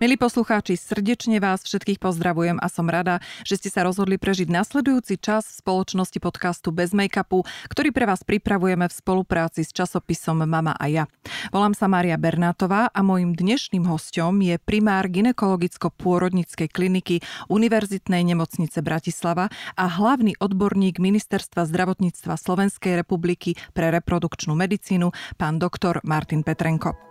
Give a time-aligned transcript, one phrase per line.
[0.00, 5.20] Milí poslucháči, srdečne vás všetkých pozdravujem a som rada, že ste sa rozhodli prežiť nasledujúci
[5.20, 10.72] čas v spoločnosti podcastu Bez make-upu, ktorý pre vás pripravujeme v spolupráci s časopisom Mama
[10.72, 11.04] a ja.
[11.52, 17.20] Volám sa Mária Bernátová a mojim dnešným hostom je primár ginekologicko-pôrodníckej kliniky
[17.52, 26.00] Univerzitnej nemocnice Bratislava a hlavný odborník Ministerstva zdravotníctva Slovenskej republiky pre reprodukčnú medicínu, pán doktor
[26.08, 27.09] Martin Petrenko.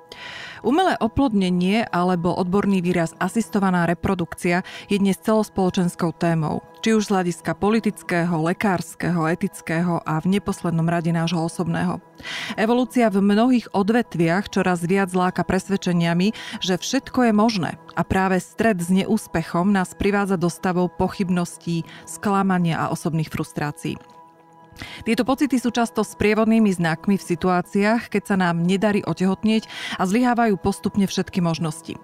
[0.60, 7.56] Umelé oplodnenie alebo odborný výraz asistovaná reprodukcia je dnes celospoločenskou témou, či už z hľadiska
[7.56, 12.04] politického, lekárskeho, etického a v neposlednom rade nášho osobného.
[12.60, 18.84] Evolúcia v mnohých odvetviach čoraz viac láka presvedčeniami, že všetko je možné a práve stred
[18.84, 24.19] s neúspechom nás privádza do stavov pochybností, sklamania a osobných frustrácií.
[25.04, 29.68] Tieto pocity sú často sprievodnými znakmi v situáciách, keď sa nám nedarí otehotnieť
[30.00, 32.00] a zlyhávajú postupne všetky možnosti.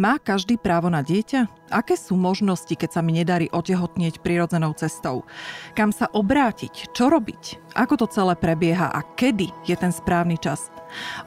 [0.00, 1.68] Má každý právo na dieťa?
[1.68, 5.28] Aké sú možnosti, keď sa mi nedarí otehotnieť prirodzenou cestou?
[5.76, 6.92] Kam sa obrátiť?
[6.96, 7.74] Čo robiť?
[7.76, 10.72] Ako to celé prebieha a kedy je ten správny čas?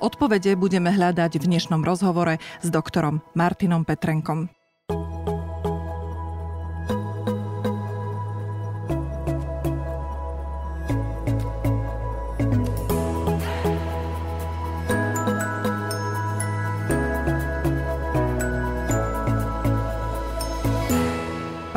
[0.02, 4.61] Odpovede budeme hľadať v dnešnom rozhovore s doktorom Martinom Petrenkom.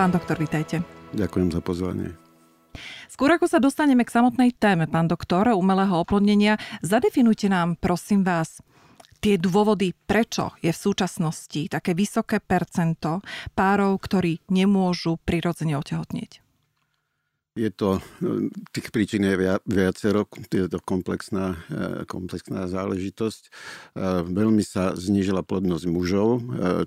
[0.05, 0.85] Pán doktor, vítajte.
[1.17, 2.13] Ďakujem za pozvanie.
[3.09, 8.61] Skôr ako sa dostaneme k samotnej téme, pán doktor, umelého oplodnenia, zadefinujte nám, prosím vás,
[9.25, 13.25] tie dôvody, prečo je v súčasnosti také vysoké percento
[13.57, 16.44] párov, ktorí nemôžu prirodzene otehotnieť.
[17.55, 18.03] Je to,
[18.75, 23.43] tých príčin je viacero, je to komplexná, e, komplexná záležitosť.
[23.47, 23.51] E,
[24.27, 26.43] veľmi sa znížila plodnosť mužov.
[26.43, 26.83] E,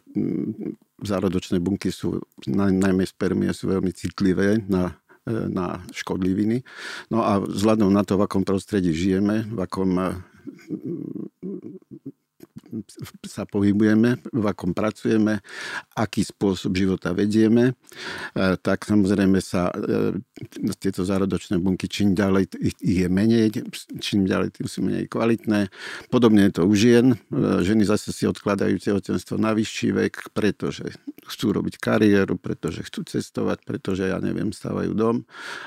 [1.08, 2.20] zárodočné bunky sú,
[2.52, 6.68] najmä spermie, sú veľmi citlivé na, e, na škodliviny.
[7.16, 10.08] No a vzhľadom na to, v akom prostredí žijeme, v akom e,
[13.24, 15.40] sa pohybujeme, v akom pracujeme,
[15.96, 20.20] aký spôsob života vedieme, e, tak samozrejme sa e,
[20.76, 23.64] tieto zárodočné bunky čím ďalej ich je menej,
[24.04, 25.72] čím ďalej tým sú menej kvalitné.
[26.12, 27.16] Podobne je to u žien.
[27.16, 30.92] E, ženy zase si odkladajú tehotenstvo na vyšší vek, pretože
[31.28, 35.16] chcú robiť kariéru, pretože chcú cestovať, pretože, ja neviem, stávajú dom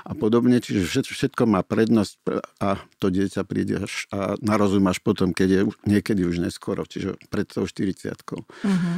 [0.04, 0.60] a podobne.
[0.60, 2.16] Čiže všetko má prednosť
[2.60, 6.99] a to dieťa príde až a na až potom, keď je niekedy už neskoro čiže
[7.28, 8.96] pred tou 40 uh-huh.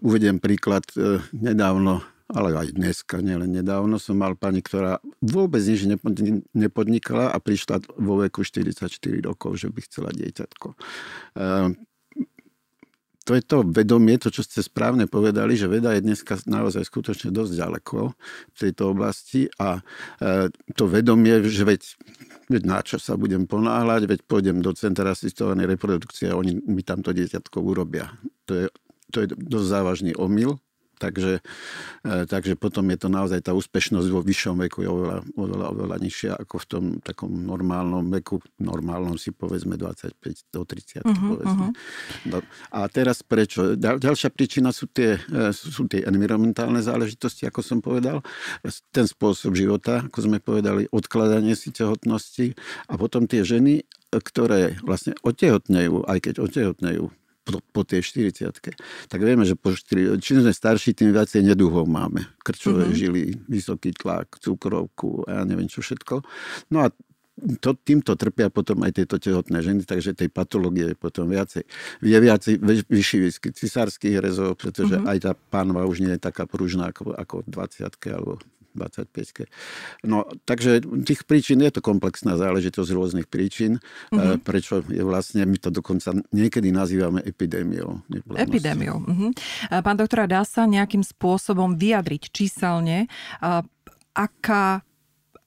[0.00, 5.86] Uvediem príklad e, nedávno, ale aj dneska, nielen nedávno, som mal pani, ktorá vôbec nič
[6.54, 8.86] nepodnikala a prišla vo veku 44
[9.24, 10.68] rokov, že by chcela dieťatko
[11.34, 11.74] e,
[13.28, 17.30] to je to vedomie, to, čo ste správne povedali, že veda je dneska naozaj skutočne
[17.30, 18.16] dosť ďaleko
[18.50, 19.84] v tejto oblasti a
[20.74, 21.80] to vedomie, že veď
[22.50, 26.82] veď na čo sa budem ponáhľať, veď pôjdem do centra asistovanej reprodukcie a oni mi
[26.82, 28.10] tamto dieťatko urobia.
[28.50, 28.66] To je,
[29.14, 30.58] to je dosť závažný omyl,
[31.00, 31.40] Takže,
[32.04, 35.96] e, takže potom je to naozaj tá úspešnosť vo vyššom veku je oveľa, oveľa, oveľa
[35.96, 41.00] nižšia ako v tom takom normálnom veku, normálnom si povedzme 25 do 30.
[41.00, 41.66] Uh-huh, povedzme.
[41.72, 42.28] Uh-huh.
[42.28, 42.36] No,
[42.68, 43.80] a teraz prečo?
[43.80, 48.20] Ďal, ďalšia príčina sú tie, e, sú tie environmentálne záležitosti, ako som povedal,
[48.92, 52.52] ten spôsob života, ako sme povedali, odkladanie si tehotnosti
[52.92, 57.14] a potom tie ženy, ktoré vlastne otehotnejú, aj keď otehotnejú
[57.44, 58.52] po, po tej 40
[59.08, 62.28] tak vieme, že po 4, čím sme starší, tým viacej neduhov máme.
[62.44, 63.00] Krčové mm-hmm.
[63.00, 66.22] žily, vysoký tlak, cukrovku a ja neviem čo všetko.
[66.70, 66.92] No a
[67.60, 71.64] to, týmto trpia potom aj tieto tehotné ženy, takže tej patológie je potom viacej.
[72.04, 75.10] Je viacej vyšší výskyt cisárskych rezov, pretože mm-hmm.
[75.10, 78.36] aj tá pánva už nie je taká pružná ako, ako 20 alebo
[78.74, 79.50] 25
[80.06, 84.38] No, takže tých príčin je to komplexná záležitosť rôznych príčin, uh-huh.
[84.40, 88.02] prečo je vlastne, my to dokonca niekedy nazývame epidémiou.
[88.36, 89.02] Epidémiou.
[89.02, 89.30] Uh-huh.
[89.70, 93.10] Pán doktora, dá sa nejakým spôsobom vyjadriť číselne,
[94.14, 94.82] aká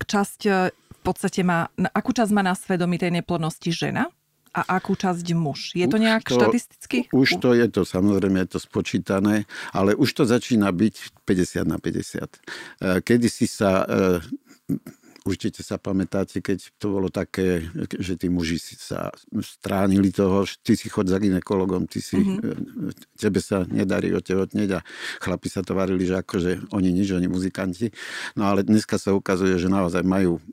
[0.03, 0.39] časť
[0.73, 4.07] v podstate má, akú časť má na svedomí tej neplodnosti žena?
[4.53, 5.73] A akú časť muž?
[5.73, 7.09] Je to nejak to, štatisticky?
[7.09, 11.77] Už to je to, samozrejme je to spočítané, ale už to začína byť 50 na
[11.81, 12.21] 50.
[12.21, 14.77] E, Kedy si sa e,
[15.23, 17.63] určite sa pamätáte, keď to bolo také,
[17.97, 19.09] že tí muži si sa
[19.39, 23.17] stránili toho, ty si chod za ginekologom, ty si, mm-hmm.
[23.17, 24.79] tebe sa nedarí otehotneť a
[25.23, 27.89] chlapi sa tvarili, že akože oni nič, oni muzikanti.
[28.35, 30.44] No ale dneska sa ukazuje, že naozaj majú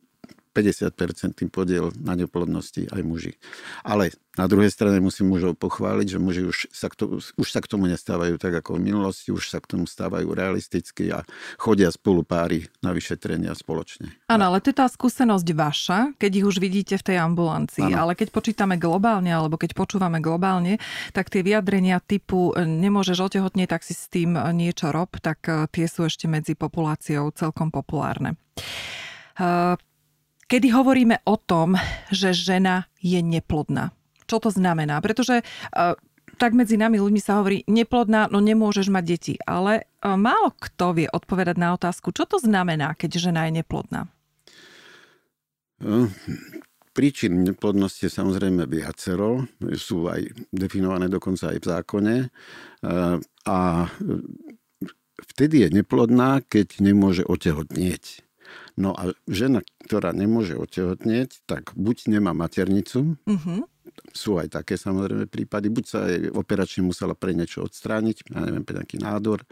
[0.51, 3.33] 50% podiel na neplodnosti aj muži.
[3.87, 7.59] Ale na druhej strane musím mužov pochváliť, že muži už sa, k tomu, už sa
[7.59, 11.27] k tomu nestávajú tak ako v minulosti, už sa k tomu stávajú realisticky a
[11.59, 14.11] chodia spolu páry na vyšetrenia spoločne.
[14.31, 17.91] Áno, ale to je tá skúsenosť vaša, keď ich už vidíte v tej ambulancii.
[17.91, 18.07] Ano.
[18.07, 20.79] Ale keď počítame globálne, alebo keď počúvame globálne,
[21.11, 25.43] tak tie vyjadrenia typu e, nemôžeš otehotnieť, tak si s tým e, niečo rob, tak
[25.51, 28.39] e, tie sú ešte medzi populáciou celkom populárne.
[30.51, 31.79] Kedy hovoríme o tom,
[32.11, 33.95] že žena je neplodná?
[34.31, 35.03] čo to znamená.
[35.03, 35.99] Pretože uh,
[36.39, 39.35] tak medzi nami ľuďmi sa hovorí, neplodná, no nemôžeš mať deti.
[39.43, 44.07] Ale uh, málo kto vie odpovedať na otázku, čo to znamená, keď žena je neplodná.
[45.83, 46.07] Uh,
[46.95, 49.51] príčin neplodnosti je samozrejme viacero.
[49.75, 52.17] Sú aj definované dokonca aj v zákone.
[52.87, 53.19] Uh,
[53.51, 53.91] a
[55.35, 58.30] vtedy je neplodná, keď nemôže otehotnieť.
[58.81, 63.70] No a žena, ktorá nemôže otehotnieť, tak buď nemá maternicu, uh-huh
[64.11, 65.71] sú aj také samozrejme prípady.
[65.71, 69.47] Buď sa aj operačne musela pre niečo odstrániť, ja neviem, pre nejaký nádor.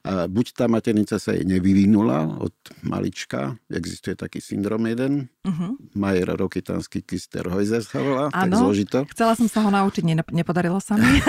[0.00, 5.76] A buď tá maternica sa jej nevyvinula od malička, existuje taký syndrom jeden, uh-huh.
[5.92, 9.04] Majer Rokitanský Kister Hojzer sa volá, tak zložito.
[9.12, 11.20] Chcela som sa ho naučiť, nepodarilo sa mi.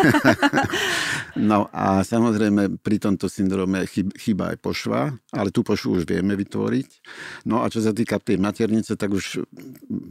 [1.52, 3.84] no a samozrejme pri tomto syndrome
[4.16, 6.90] chýba aj pošva, ale tú pošvu už vieme vytvoriť.
[7.52, 9.44] No a čo sa týka tej maternice, tak už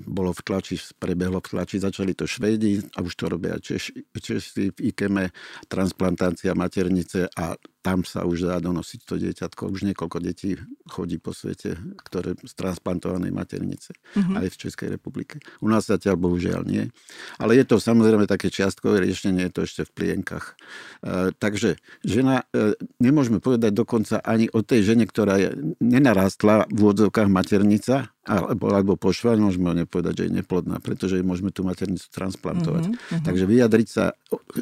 [0.05, 4.71] bolo v tlači, prebehlo v tlači, začali to Švédi a už to robia Češ, Česi
[4.71, 5.35] v IKEME,
[5.67, 9.73] transplantácia maternice a tam sa už dá donosiť to dieťatko.
[9.73, 10.53] Už niekoľko detí
[10.85, 14.37] chodí po svete, ktoré z transplantovanej maternice, mm-hmm.
[14.37, 15.41] aj v Českej republike.
[15.65, 16.93] U nás zatiaľ bohužiaľ nie.
[17.41, 20.61] Ale je to samozrejme také čiastkové riešenie, je to ešte v plienkach.
[21.00, 26.77] E, takže žena, e, nemôžeme povedať dokonca ani o tej žene, ktorá je, nenarástla v
[26.85, 31.67] úvodzovkách maternica, alebo, alebo pošva, môžeme o nej povedať, že je neplodná, pretože môžeme tú
[31.67, 32.94] maternicu transplantovať.
[32.94, 33.25] Mm-hmm.
[33.27, 34.15] Takže vyjadriť sa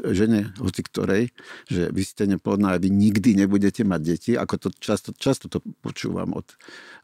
[0.08, 1.22] žene, hoci ktorej,
[1.68, 5.60] že vy ste neplodná a vy nikdy nebudete mať deti, ako to často, často to
[5.84, 6.48] počúvam od,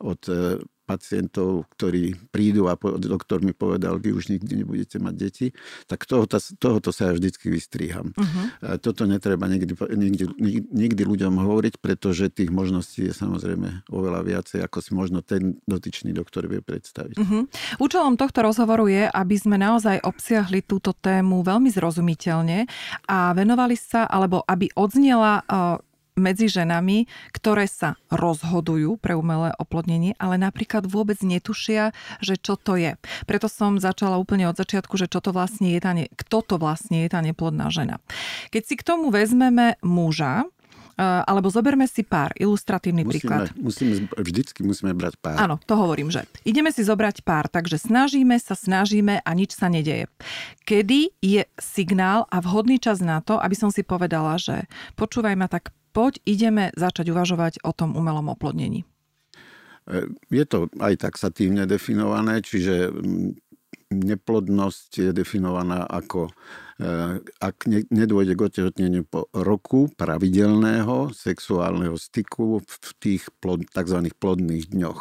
[0.01, 5.47] od e, pacientov, ktorí prídu a doktor mi povedal, vy už nikdy nebudete mať deti,
[5.89, 8.13] tak tohoto, tohoto sa ja vždycky vystrieham.
[8.13, 8.79] Uh-huh.
[8.79, 10.25] Toto netreba nikdy, nikdy,
[10.69, 16.13] nikdy ľuďom hovoriť, pretože tých možností je samozrejme oveľa viacej, ako si možno ten dotyčný
[16.13, 17.17] doktor vie predstaviť.
[17.17, 17.49] Uh-huh.
[17.81, 22.69] Účelom tohto rozhovoru je, aby sme naozaj obsiahli túto tému veľmi zrozumiteľne
[23.09, 25.81] a venovali sa, alebo aby odznela uh,
[26.15, 31.91] medzi ženami, ktoré sa rozhodujú pre umelé oplodnenie, ale napríklad vôbec netušia,
[32.23, 32.95] že čo to je.
[33.27, 36.07] Preto som začala úplne od začiatku, že čo to vlastne je tá ne...
[36.15, 37.99] kto to vlastne je tá neplodná žena.
[38.55, 43.51] Keď si k tomu vezmeme muža, eh, alebo zoberme si pár, ilustratívny musíme, príklad.
[43.59, 45.35] Musíme, vždycky musíme brať pár.
[45.43, 49.67] Áno, to hovorím, že ideme si zobrať pár, takže snažíme sa, snažíme a nič sa
[49.67, 50.07] nedeje.
[50.63, 55.51] Kedy je signál a vhodný čas na to, aby som si povedala, že počúvaj ma
[55.51, 58.83] tak poď ideme začať uvažovať o tom umelom oplodnení.
[58.83, 62.91] E, je to aj taxatívne definované, čiže
[63.95, 66.33] neplodnosť je definovaná ako e,
[67.23, 67.57] ak
[67.95, 73.99] nedôjde k otehotneniu po roku pravidelného sexuálneho styku v tých tzv.
[74.19, 75.01] plodných dňoch.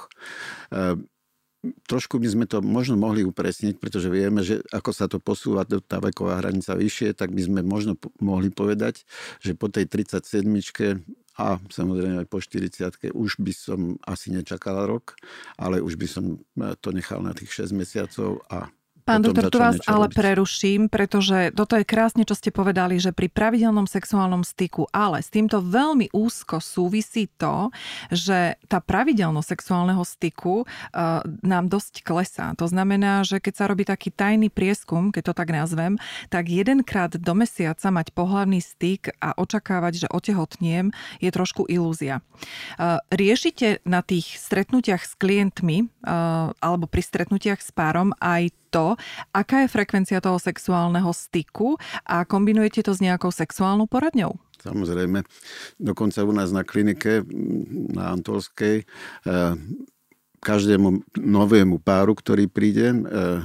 [1.63, 5.63] E, trošku by sme to možno mohli upresniť, pretože vieme, že ako sa to posúva
[5.63, 9.07] tá veková hranica vyššie, tak by sme možno mohli povedať,
[9.39, 10.43] že po tej 37
[11.33, 15.17] a samozrejme aj po 40 už by som asi nečakal rok,
[15.57, 16.23] ale už by som
[16.77, 18.69] to nechal na tých 6 mesiacov a
[19.03, 20.15] Pán doktor, tu vás ale robiť.
[20.15, 25.27] preruším, pretože toto je krásne, čo ste povedali, že pri pravidelnom sexuálnom styku, ale s
[25.27, 27.67] týmto veľmi úzko súvisí to,
[28.07, 32.55] že tá pravidelnosť sexuálneho styku uh, nám dosť klesá.
[32.55, 35.99] To znamená, že keď sa robí taký tajný prieskum, keď to tak nazvem,
[36.31, 42.23] tak jedenkrát do mesiaca mať pohlavný styk a očakávať, že otehotniem, je trošku ilúzia.
[42.79, 48.97] Uh, riešite na tých stretnutiach s klientmi uh, alebo pri stretnutiach s párom aj to,
[49.29, 51.77] aká je frekvencia toho sexuálneho styku
[52.09, 54.33] a kombinujete to s nejakou sexuálnou poradňou?
[54.63, 55.21] Samozrejme.
[55.77, 57.21] Dokonca u nás na klinike
[57.93, 59.53] na Antolskej eh,
[60.41, 63.39] každému novému páru, ktorý príde, eh,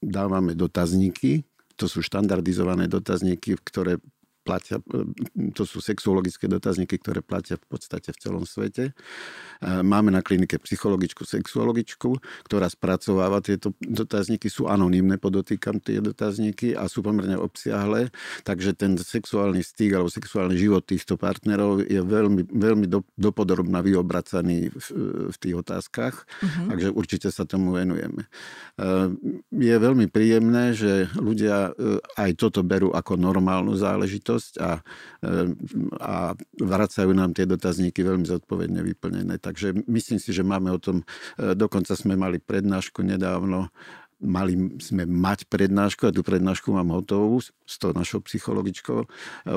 [0.00, 1.44] dávame dotazníky.
[1.80, 3.98] To sú štandardizované dotazníky, ktoré
[4.40, 4.80] platia,
[5.52, 8.96] to sú sexuologické dotazníky, ktoré platia v podstate v celom svete.
[9.62, 12.10] Máme na klinike psychologičku, sexuologičku,
[12.48, 18.08] ktorá spracováva tieto dotazníky, sú anonimné, podotýkam tie dotazníky a sú pomerne obsiahle,
[18.48, 22.86] takže ten sexuálny styk alebo sexuálny život týchto partnerov je veľmi, veľmi
[23.20, 24.86] dopodrobná vyobracaný v,
[25.28, 26.66] v tých otázkach, uh-huh.
[26.72, 28.24] takže určite sa tomu venujeme.
[29.52, 34.29] Je veľmi príjemné, že ľudia e, aj toto berú ako normálnu záležitosť
[34.60, 34.84] a,
[35.24, 35.56] e,
[35.98, 39.40] a vracajú nám tie dotazníky veľmi zodpovedne vyplnené.
[39.40, 41.02] Takže myslím si, že máme o tom,
[41.40, 43.72] e, dokonca sme mali prednášku nedávno,
[44.20, 49.06] mali sme mať prednášku a tú prednášku mám hotovú s tou našou psychologičkou e,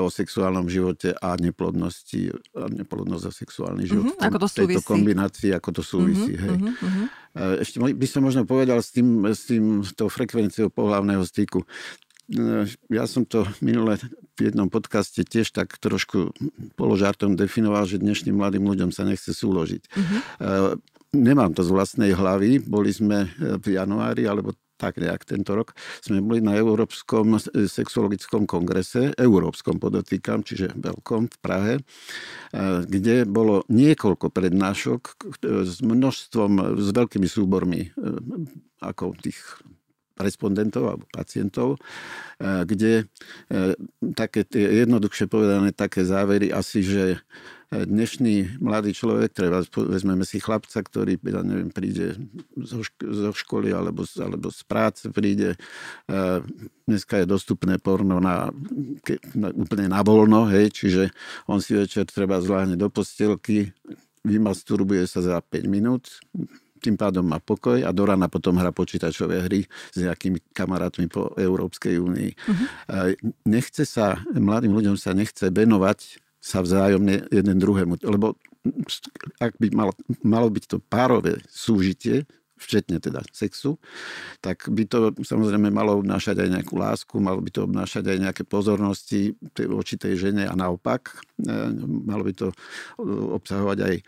[0.00, 4.16] o sexuálnom živote a neplodnosti a neplodnosť a sexuálny život.
[4.16, 4.80] Uh-huh, ako to súvisí.
[4.80, 6.32] Tejto kombinácii, ako to súvisí.
[6.32, 6.56] Uh-huh, hej.
[6.80, 7.06] Uh-huh.
[7.34, 11.66] Ešte by som možno povedal s tým, s tým tou frekvenciou pohľavného styku
[12.88, 14.00] ja som to minule
[14.34, 16.32] v jednom podcaste tiež tak trošku
[16.74, 19.82] položartom definoval, že dnešným mladým ľuďom sa nechce súložiť.
[19.94, 20.80] Uh-huh.
[21.14, 22.58] Nemám to z vlastnej hlavy.
[22.64, 25.70] Boli sme v januári, alebo tak nejak tento rok,
[26.02, 31.74] sme boli na Európskom sexuologickom kongrese, Európskom podotýkam, čiže veľkom v Prahe,
[32.90, 35.02] kde bolo niekoľko prednášok
[35.46, 37.94] s množstvom, s veľkými súbormi
[38.82, 39.62] ako tých
[40.18, 41.78] respondentov alebo pacientov, e,
[42.66, 43.74] kde e,
[44.14, 47.18] také jednoduchšie povedané také závery asi, že e,
[47.82, 52.14] dnešný mladý človek, treba vezmeme si chlapca, ktorý ja neviem, príde
[52.54, 55.58] zo, zo školy alebo, alebo z práce, príde,
[56.86, 58.54] dneska je dostupné porno na,
[59.34, 61.10] na, úplne na voľno, hej, čiže
[61.50, 63.74] on si večer treba zvládne do postelky,
[64.22, 66.22] vymasturbuje sa za 5 minút,
[66.84, 71.32] tým pádom má pokoj a do rana potom hrá počítačové hry s nejakými kamarátmi po
[71.40, 72.30] Európskej únii.
[72.36, 72.66] Uh-huh.
[73.48, 78.36] Nechce sa, mladým ľuďom sa nechce venovať sa vzájomne jeden druhému, lebo
[79.40, 83.82] ak by malo, malo byť to párové súžitie, včetne teda sexu,
[84.38, 88.42] tak by to samozrejme malo obnášať aj nejakú lásku, malo by to obnášať aj nejaké
[88.46, 89.34] pozornosti
[89.66, 91.18] voči tej žene a naopak.
[91.42, 91.50] E,
[91.82, 92.54] malo by to
[93.34, 94.02] obsahovať aj e,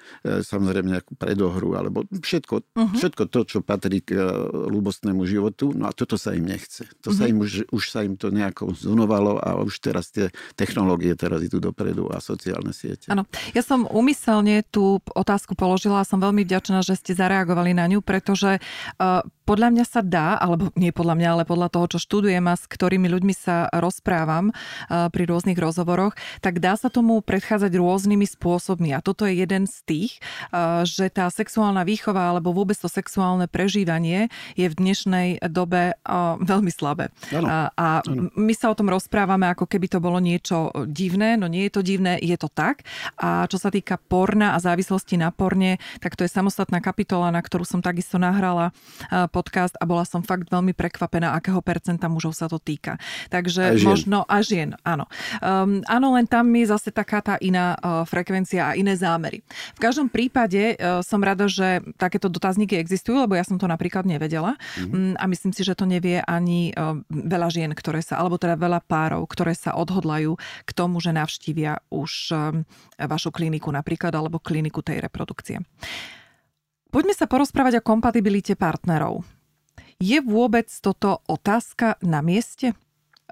[0.47, 2.95] samozrejme nejakú predohru, alebo všetko, uh-huh.
[2.95, 4.23] všetko to, čo patrí k e,
[4.71, 5.75] ľubostnému životu.
[5.75, 6.87] No a toto sa im nechce.
[7.03, 7.19] To uh-huh.
[7.19, 7.31] sa mhm.
[7.35, 11.59] im už, už sa im to nejako zunovalo a už teraz tie technológie teraz idú
[11.59, 13.11] dopredu a sociálne siete.
[13.11, 13.27] Áno.
[13.53, 18.05] Ja som umyselne tú otázku položila a som veľmi vďačná, že ste zareagovali na ňu,
[18.05, 18.61] pretože že
[19.01, 22.59] uh, podľa mňa sa dá, alebo nie podľa mňa, ale podľa toho, čo študujem a
[22.59, 26.13] s ktorými ľuďmi sa rozprávam uh, pri rôznych rozhovoroch,
[26.45, 28.93] tak dá sa tomu predchádzať rôznymi spôsobmi.
[28.93, 30.13] A toto je jeden z tých,
[30.53, 34.29] uh, že tá sexuálna výchova alebo vôbec to sexuálne prežívanie
[34.59, 35.97] je v dnešnej dobe
[36.43, 37.15] veľmi slabé.
[37.33, 37.71] Ano.
[37.77, 38.03] A,
[38.35, 41.83] my sa o tom rozprávame, ako keby to bolo niečo divné, no nie je to
[41.87, 42.83] divné, je to tak.
[43.17, 47.41] A čo sa týka porna a závislosti na porne, tak to je samostatná kapitola, na
[47.41, 48.75] ktorú som takisto nahrala
[49.31, 52.99] podcast a bola som fakt veľmi prekvapená, akého percenta mužov sa to týka.
[53.31, 55.07] Takže a možno a žien, áno.
[55.39, 59.47] Um, áno, len tam je zase taká tá iná uh, frekvencia a iné zámery.
[59.77, 64.03] V každom prípade uh, som rada, že takéto dotazníky existujú, lebo ja som to napríklad
[64.03, 64.91] nevedela mm-hmm.
[64.91, 68.59] um, a myslím si, že to nevie ani uh, veľa žien, ktoré sa, alebo teda
[68.59, 70.35] veľa párov, ktoré sa odhodlajú
[70.67, 72.67] k tomu, že navštívia už um,
[72.99, 75.63] vašu kliniku napríklad alebo kliniku tej reprodukcie.
[76.97, 79.21] Poďme sa porozprávať o kompatibilite partnerov.
[80.01, 82.73] Je vôbec toto otázka na mieste?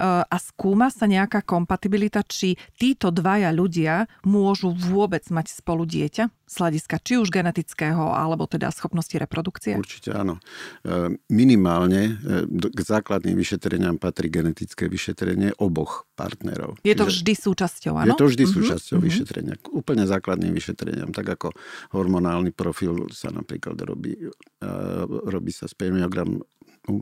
[0.02, 6.54] A skúma sa nejaká kompatibilita, či títo dvaja ľudia môžu vôbec mať spolu dieťa z
[6.60, 9.74] hľadiska či už genetického, alebo teda schopnosti reprodukcie?
[9.74, 10.42] Určite áno.
[10.84, 16.76] E, minimálne e, k základným vyšetreniam patrí genetické vyšetrenie oboch partnerov.
[16.84, 18.12] Je to vždy súčasťou, áno?
[18.12, 19.08] Je to vždy mhm, súčasťou uh-huh.
[19.08, 19.54] vyšetrenia.
[19.72, 21.56] Úplne základným vyšetreniam, tak ako
[21.96, 24.68] hormonálny profil sa napríklad robí, e,
[25.06, 26.44] robí sa spermiogram
[26.88, 26.96] u,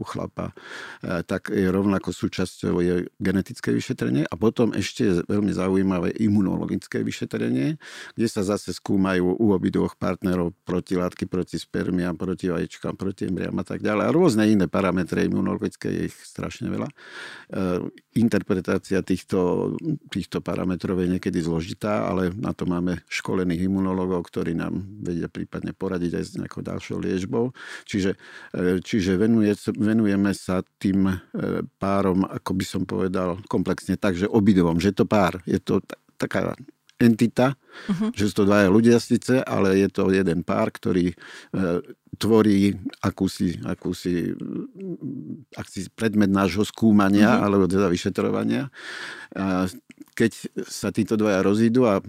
[0.00, 0.50] u chlapa,
[1.02, 7.02] e, tak je rovnako súčasťou je genetické vyšetrenie a potom ešte je veľmi zaujímavé imunologické
[7.06, 7.78] vyšetrenie,
[8.18, 13.64] kde sa zase skúmajú u obidvoch partnerov protilátky proti spermiam, proti vajíčkam, proti embriám a
[13.66, 14.04] tak ďalej.
[14.10, 16.88] A rôzne iné parametre imunologické, je ich strašne veľa.
[16.88, 16.94] E,
[18.18, 19.74] interpretácia týchto,
[20.10, 25.70] týchto parametrov je niekedy zložitá, ale na to máme školených imunologov, ktorí nám vedia prípadne
[25.70, 27.54] poradiť aj s nejakou ďalšou liečbou.
[27.86, 28.18] Čiže,
[28.54, 31.14] e, čiže venuje, venujeme sa tým e,
[31.76, 35.84] párom, ako by som povedal, komplexne tak, že obidvom, že to pár, je to
[36.16, 36.56] taká
[36.98, 37.54] entita,
[37.86, 38.10] uh-huh.
[38.10, 41.16] že sú to dvaja ľudia síce, ale je to jeden pár, ktorý e,
[42.18, 44.34] tvorí akúsi, akúsi
[45.54, 47.44] akúsi predmet nášho skúmania uh-huh.
[47.46, 48.72] alebo teda vyšetrovania.
[49.36, 49.70] A
[50.18, 50.32] keď
[50.66, 52.02] sa títo dvaja rozídu a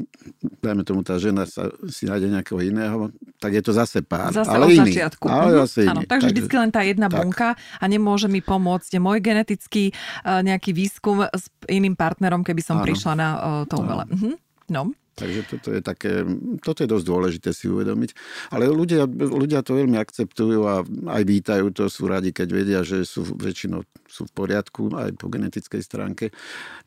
[0.59, 4.33] dajme tomu tá žena sa, si nájde nejakého iného, tak je to zase pár.
[4.33, 4.89] Zase ale od iný.
[4.89, 5.25] začiatku.
[5.25, 5.59] Ale Mhm.
[5.61, 5.89] zase iný.
[5.93, 7.21] Áno, takže vždycky len tá jedna tak.
[7.21, 9.93] bunka a nemôže mi pomôcť môj genetický
[10.25, 12.89] uh, nejaký výskum s iným partnerom, keby som Áno.
[12.89, 14.09] prišla na uh, to umelé.
[14.09, 14.33] Mhm.
[14.69, 14.89] No.
[15.19, 16.23] Takže toto je také,
[16.63, 18.15] toto je dosť dôležité si uvedomiť.
[18.55, 20.81] Ale ľudia, ľudia to veľmi akceptujú a
[21.19, 25.29] aj vítajú to, sú radi, keď vedia, že sú väčšinou sú v poriadku aj po
[25.29, 26.33] genetickej stránke.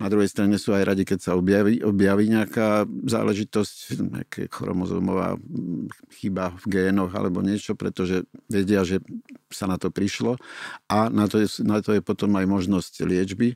[0.02, 5.38] Na druhej strane sú aj radi, keď sa objaví, objaví nejaká záležitosť, nejaká chromozómová
[6.18, 8.98] chyba v génoch alebo niečo, pretože vedia, že
[9.54, 10.40] sa na to prišlo
[10.90, 13.54] a na to je, na to je potom aj možnosť liečby.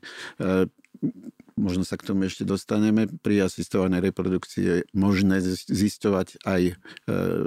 [1.57, 6.73] Možno sa k tomu ešte dostaneme, pri asistovanej reprodukcii je možné zistovať aj e,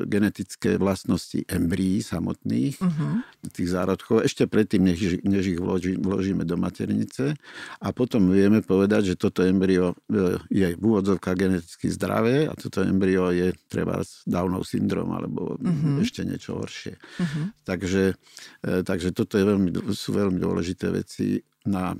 [0.04, 3.22] genetické vlastnosti embryí samotných, Uh-huh.
[3.54, 7.38] tých zárodkov, ešte predtým, než, než ich vloží, vložíme do maternice.
[7.78, 12.82] A potom vieme povedať, že toto embryo e, je v úvodzovkách geneticky zdravé a toto
[12.82, 16.02] embryo je treba Downov syndrom alebo Mhm.
[16.02, 16.98] ešte niečo horšie.
[16.98, 17.54] Uh-huh.
[17.62, 18.18] Takže,
[18.66, 21.94] e, takže toto je veľmi, sú veľmi dôležité veci na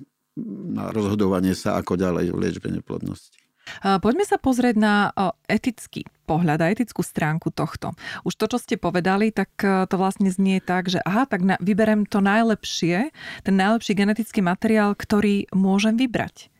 [0.75, 3.41] na rozhodovanie sa, ako ďalej v liečbe neplodnosti.
[3.81, 5.15] Poďme sa pozrieť na
[5.47, 7.95] etický pohľad a etickú stránku tohto.
[8.27, 11.55] Už to, čo ste povedali, tak uh, to vlastne znie tak, že aha, tak na,
[11.59, 13.11] vyberem to najlepšie,
[13.43, 16.51] ten najlepší genetický materiál, ktorý môžem vybrať.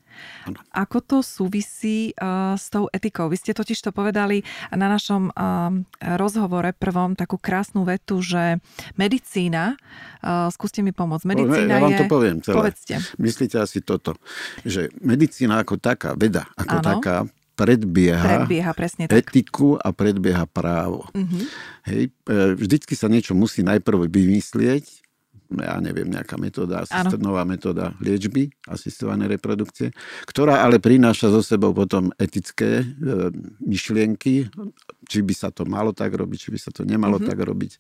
[0.49, 0.59] Ano.
[0.73, 3.29] Ako to súvisí uh, s tou etikou?
[3.29, 4.41] Vy ste totiž to povedali
[4.73, 5.71] na našom uh,
[6.17, 8.59] rozhovore prvom takú krásnu vetu, že
[8.97, 9.77] medicína,
[10.25, 12.01] uh, skúste mi pomôcť, medicína ja vám je...
[12.01, 12.57] to poviem celé.
[12.57, 12.95] Povedzte.
[13.21, 14.17] Myslíte asi toto,
[14.65, 16.87] že medicína ako taká, veda ako Áno.
[16.97, 17.17] taká,
[17.61, 19.21] predbieha, Predbieha, presne tak.
[19.21, 21.05] etiku a predbieha právo.
[21.13, 21.41] Mhm.
[21.85, 22.03] Hej,
[22.57, 25.10] vždycky sa niečo musí najprv vymyslieť,
[25.59, 29.91] ja neviem, nejaká metóda, asist- nová metóda liečby, asistovanej reprodukcie,
[30.31, 34.47] ktorá ale prináša zo sebou potom etické e, myšlienky,
[35.11, 37.31] či by sa to malo tak robiť, či by sa to nemalo mm-hmm.
[37.35, 37.73] tak robiť.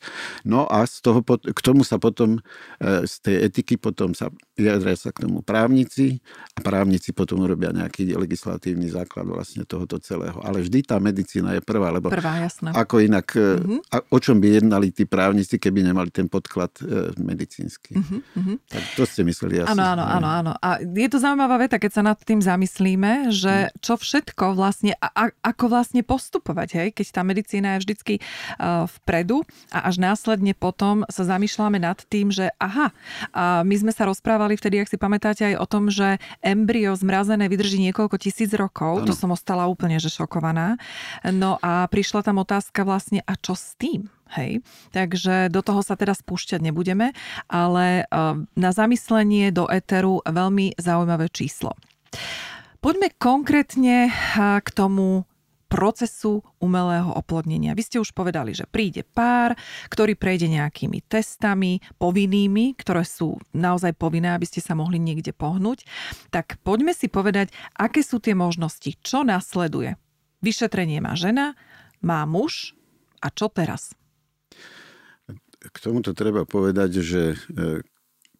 [0.42, 2.42] No a z toho, k tomu sa potom,
[2.82, 6.18] e, z tej etiky potom sa vyjadria sa k tomu právnici
[6.52, 10.36] a právnici potom urobia nejaký legislatívny základ vlastne tohoto celého.
[10.42, 12.74] Ale vždy tá medicína je prvá, lebo Prvá, jasná.
[12.74, 13.94] ako inak, mm-hmm.
[13.94, 17.14] a, o čom by jednali tí právnici, keby nemali ten podklad e,
[17.60, 17.92] medicínsky.
[18.00, 18.56] Uh-huh.
[18.72, 19.76] Tak to ste mysleli asi.
[19.76, 20.52] Áno, áno, áno, áno.
[20.64, 25.12] A je to zaujímavá veta, keď sa nad tým zamyslíme, že čo všetko vlastne, a,
[25.12, 28.14] a, ako vlastne postupovať, hej, keď tá medicína je vždycky
[28.56, 32.96] uh, vpredu a až následne potom sa zamýšľame nad tým, že aha,
[33.36, 37.46] a my sme sa rozprávali vtedy, ak si pamätáte, aj o tom, že embryo zmrazené
[37.52, 39.06] vydrží niekoľko tisíc rokov, Áno.
[39.06, 40.80] to som ostala úplne že šokovaná.
[41.26, 44.08] No a prišla tam otázka vlastne, a čo s tým?
[44.30, 44.62] Hej,
[44.94, 47.10] takže do toho sa teraz spúšťať nebudeme,
[47.50, 51.74] ale uh, na zamyslenie do éteru veľmi zaujímavé číslo.
[52.78, 55.26] Poďme konkrétne uh, k tomu
[55.70, 57.78] procesu umelého oplodnenia.
[57.78, 59.54] Vy ste už povedali, že príde pár,
[59.86, 65.86] ktorý prejde nejakými testami povinnými, ktoré sú naozaj povinné, aby ste sa mohli niekde pohnúť.
[66.34, 69.94] Tak poďme si povedať, aké sú tie možnosti, čo nasleduje.
[70.42, 71.54] Vyšetrenie má žena,
[72.02, 72.74] má muž
[73.22, 73.94] a čo teraz?
[75.60, 77.84] K tomuto treba povedať, že e,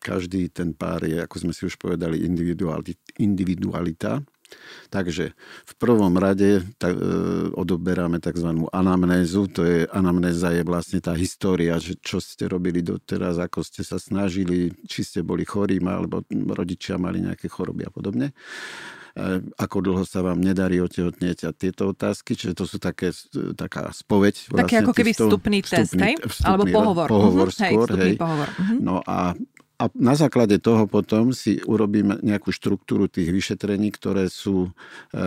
[0.01, 2.25] každý ten pár je, ako sme si už povedali,
[3.21, 4.25] individualita.
[4.91, 7.05] Takže v prvom rade tak, e,
[7.55, 8.67] odoberáme tzv.
[8.73, 9.47] anamnézu.
[9.53, 14.01] To je, anamnéza je vlastne tá história, že čo ste robili doteraz, ako ste sa
[14.01, 16.25] snažili, či ste boli chorí, alebo
[16.57, 18.33] rodičia mali nejaké choroby a podobne
[19.57, 23.11] ako dlho sa vám nedarí otehotnieť a tieto otázky, čiže to sú také,
[23.55, 24.51] taká spoveď.
[24.51, 26.15] Taký ako keby týchto- vstupný test, hej?
[26.41, 27.07] Alebo pohovor.
[27.07, 28.17] Pohovor Mhm, hej, skôr, vstupný hej.
[28.17, 28.49] pohovor.
[28.53, 28.75] Mhm.
[28.81, 29.19] No a,
[29.77, 34.69] a na základe toho potom si urobíme nejakú štruktúru tých vyšetrení, ktoré sú,
[35.11, 35.21] e,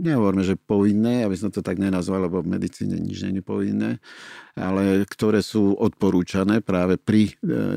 [0.00, 4.00] nehovorme, že povinné, aby som to tak nenazval, lebo v medicíne nič je povinné,
[4.56, 7.32] ale ktoré sú odporúčané práve pri e,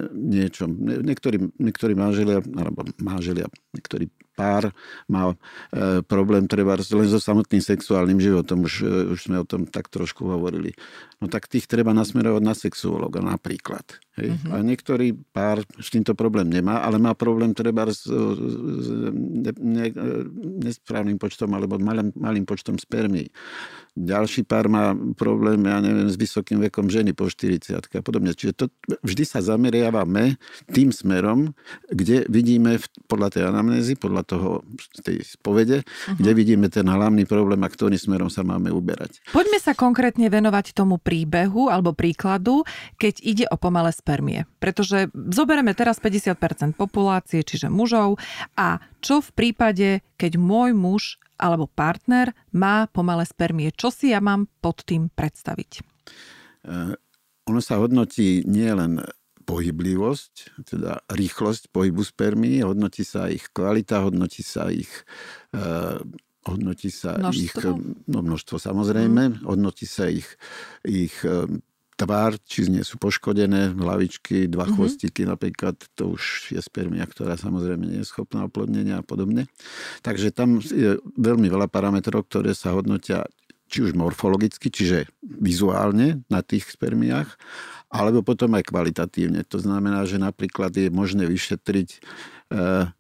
[0.10, 0.70] niečom.
[0.74, 4.74] Nie- Niektorí, niektorí manželia, alebo manželia, niektorí pár
[5.08, 5.36] má e,
[6.04, 10.26] problém treba len so samotným sexuálnym životom, už, e, už sme o tom tak trošku
[10.26, 10.74] hovorili.
[11.22, 13.86] No tak tých treba nasmerovať na sexuologa napríklad.
[14.20, 14.36] Hej?
[14.36, 14.52] Mm-hmm.
[14.52, 19.88] A niektorý pár s týmto problém nemá, ale má problém treba s, s ne, ne,
[20.62, 23.30] nesprávnym počtom alebo malým, malým počtom spermí.
[23.94, 28.34] Ďalší pár má problém, ja neviem, s vysokým vekom ženy po 40 a podobne.
[28.34, 28.66] Čiže to
[29.06, 30.42] vždy sa zameriavame
[30.74, 31.54] tým smerom,
[31.94, 34.50] kde vidíme podľa tej anamnézy, podľa toho
[35.06, 36.18] tej spovede, uh-huh.
[36.18, 39.22] kde vidíme ten hlavný problém a ktorým smerom sa máme uberať.
[39.30, 42.66] Poďme sa konkrétne venovať tomu príbehu alebo príkladu,
[42.98, 44.50] keď ide o pomalé spermie.
[44.58, 48.18] Pretože zoberieme teraz 50% populácie, čiže mužov
[48.58, 53.76] a čo v prípade, keď môj muž alebo partner má pomalé spermie.
[53.76, 55.84] Čo si ja mám pod tým predstaviť?
[56.64, 56.96] Uh,
[57.44, 59.04] ono sa hodnotí nielen
[59.44, 64.88] pohyblivosť, teda rýchlosť pohybu spermí, hodnotí sa ich kvalita, hodnotí sa ich
[65.52, 66.00] uh,
[66.48, 67.40] hodnotí sa množstvo?
[67.44, 67.54] ich
[68.08, 69.36] no, množstvo samozrejme, mm.
[69.48, 70.28] hodnotí sa ich,
[70.84, 71.16] ich
[71.96, 74.76] tvár, či nie sú poškodené, hlavičky, dva mm-hmm.
[74.76, 79.46] chvostiky napríklad, to už je spermia, ktorá samozrejme nie je schopná oplodnenia a podobne.
[80.02, 83.26] Takže tam je veľmi veľa parametrov, ktoré sa hodnotia
[83.74, 87.26] či už morfologicky, čiže vizuálne na tých spermiách,
[87.90, 89.42] alebo potom aj kvalitatívne.
[89.50, 92.94] To znamená, že napríklad je možné vyšetriť eh,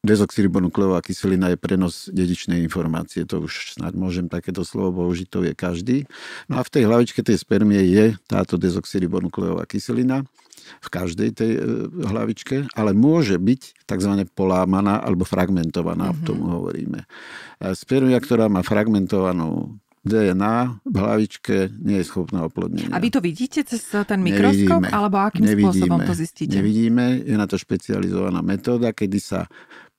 [0.00, 3.28] Dezoxyribonukleová kyselina je prenos dedičnej informácie.
[3.28, 5.98] To už snad môžem takéto slovo použiť, to je každý.
[6.48, 10.24] No a v tej hlavičke tej spermie je táto dezoxyribonukleová kyselina
[10.80, 11.60] v každej tej e,
[12.08, 14.12] hlavičke, ale môže byť tzv.
[14.32, 16.24] polámaná alebo fragmentovaná, mm-hmm.
[16.24, 17.04] tomu hovoríme.
[17.76, 22.88] Spermia, ktorá má fragmentovanú DNA v hlavičke nie je schopná oplodnenia.
[22.88, 24.80] A vy to vidíte cez ten mikroskop?
[24.80, 24.96] Nevidíme.
[24.96, 25.68] Alebo akým Nevidíme.
[25.68, 26.56] spôsobom to zistíte?
[26.56, 27.20] Nevidíme.
[27.20, 29.44] Je na to špecializovaná metóda, kedy sa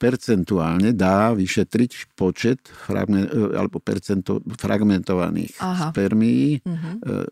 [0.01, 5.93] percentuálne dá vyšetriť počet fragment, e, alebo percento fragmentovaných Aha.
[5.93, 7.29] spermií, uh-huh.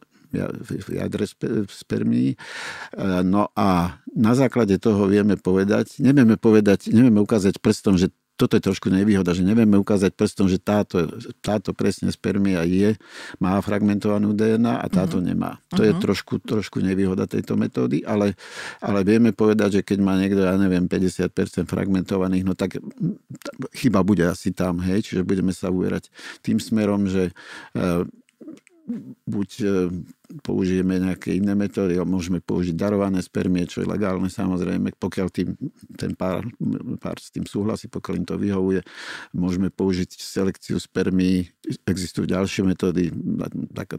[0.62, 1.26] v jadre
[1.66, 2.38] spermií.
[2.38, 2.38] E,
[3.26, 8.64] no a na základe toho vieme povedať, nevieme povedať, nevieme ukázať prstom, že toto je
[8.64, 11.12] trošku nevýhoda, že nevieme ukázať prstom, že táto,
[11.44, 12.96] táto presne spermia je,
[13.36, 15.28] má fragmentovanú DNA a táto uh-huh.
[15.28, 15.60] nemá.
[15.76, 15.92] To uh-huh.
[15.92, 16.00] je mhm.
[16.00, 18.40] trošku, trošku nevýhoda tejto metódy, ale,
[18.80, 22.80] ale vieme povedať, že keď má niekto, ja neviem, 50% fragmentovaných, no tak
[23.76, 26.08] chyba bude asi tam, hej, čiže budeme sa uverať
[26.40, 27.36] tým smerom, že
[27.76, 27.84] e,
[29.28, 29.68] buď e,
[30.46, 35.58] použijeme nejaké iné metódy, môžeme použiť darované spermie, čo je legálne samozrejme, pokiaľ tým,
[35.98, 36.46] ten pár,
[37.02, 38.82] pár s tým súhlasí, pokiaľ im to vyhovuje,
[39.34, 41.50] môžeme použiť selekciu spermí,
[41.90, 43.10] existujú ďalšie metódy,
[43.74, 43.98] tak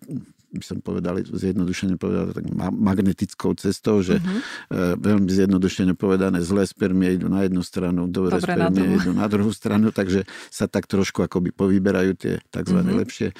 [0.50, 2.42] by som povedal, zjednodušene povedal, tak
[2.74, 4.98] magnetickou cestou, že uh-huh.
[4.98, 9.26] veľmi zjednodušene povedané, zlé spermie idú na jednu stranu, dobré Dobre, spermie na idú na
[9.30, 12.78] druhú stranu, takže sa tak trošku akoby povyberajú tie tzv.
[12.82, 12.98] Uh-huh.
[12.98, 13.30] lepšie.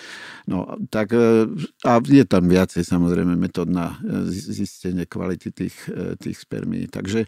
[0.46, 1.50] No, tak e,
[1.83, 5.76] a je tam viacej samozrejme metód na e, zistenie kvality tých,
[6.20, 6.86] tých spermí.
[6.90, 7.26] Takže,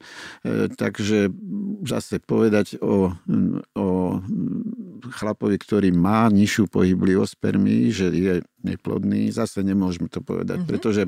[0.76, 1.30] takže
[1.86, 3.12] zase povedať o,
[3.76, 3.88] o
[5.10, 10.70] chlapovi, ktorý má nižšiu pohyblivosť spermí, že je neplodný, zase nemôžeme to povedať, mm-hmm.
[10.70, 11.02] pretože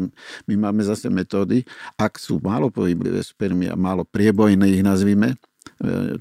[0.51, 1.63] my máme zase metódy,
[1.95, 5.37] ak sú málo pohyblivé spermie a málo priebojné ich nazvime, e,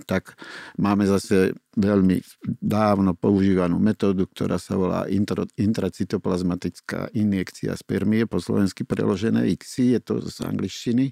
[0.06, 0.38] tak
[0.78, 2.22] máme zase veľmi
[2.62, 5.10] dávno používanú metódu, ktorá sa volá
[5.58, 11.06] intracytoplazmatická injekcia spermie, po slovensky preložené XI, je to z angličtiny.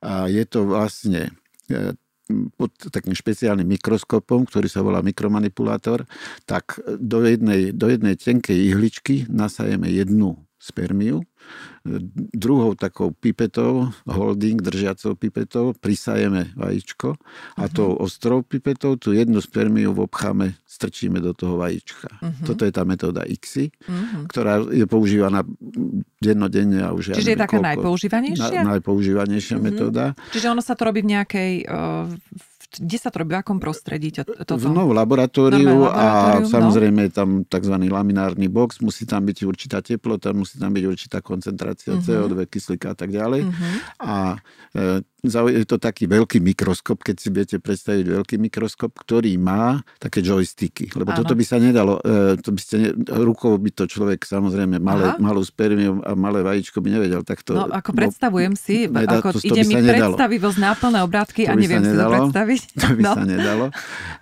[0.00, 1.28] A je to vlastne
[1.68, 1.92] e,
[2.56, 6.06] pod takým špeciálnym mikroskopom, ktorý sa volá mikromanipulátor,
[6.46, 11.24] tak do jednej, do jednej tenkej ihličky nasajeme jednu spermiu,
[12.36, 17.16] druhou takou pipetou, holding držiacou pipetou, prisajeme vajíčko
[17.56, 17.72] a uh-huh.
[17.72, 22.08] tou ostrou pipetou tú jednu spermiu obcháme, strčíme do toho vajíčka.
[22.20, 22.44] Uh-huh.
[22.44, 24.28] Toto je tá metóda ICSI, uh-huh.
[24.28, 25.40] ktorá je používaná
[26.20, 28.60] dennodenne a už Čiže je taká koľko, najpoužívanejšia?
[28.60, 29.68] Na, najpoužívanejšia uh-huh.
[29.72, 30.04] metóda.
[30.36, 32.12] Čiže ono sa to robí v nejakej uh,
[32.70, 34.14] kde sa to robí, v akom prostredí?
[34.14, 34.54] Toto?
[34.70, 36.46] No, v laboratóriu, a no.
[36.46, 37.12] samozrejme no.
[37.12, 37.74] tam tzv.
[37.74, 42.30] laminárny box, musí tam byť určitá teplota, musí tam byť určitá koncentrácia uh-huh.
[42.30, 43.42] CO2, kyslíka a tak ďalej.
[43.50, 43.74] Uh-huh.
[44.06, 44.38] A
[44.70, 50.24] e, je to taký veľký mikroskop, keď si viete predstaviť veľký mikroskop, ktorý má také
[50.24, 50.88] joysticky.
[50.96, 51.20] Lebo Áno.
[51.20, 55.44] toto by sa nedalo, e, to by ste, rukou by to človek samozrejme malé, malú
[55.44, 57.52] spermiu a malé vajíčko by nevedel takto.
[57.52, 61.52] No ako predstavujem no, si, nedá, ako to, ide to mi predstavivosť náplné obrátky a
[61.52, 62.60] neviem si to predstaviť.
[62.80, 63.12] To by no.
[63.12, 63.66] sa nedalo.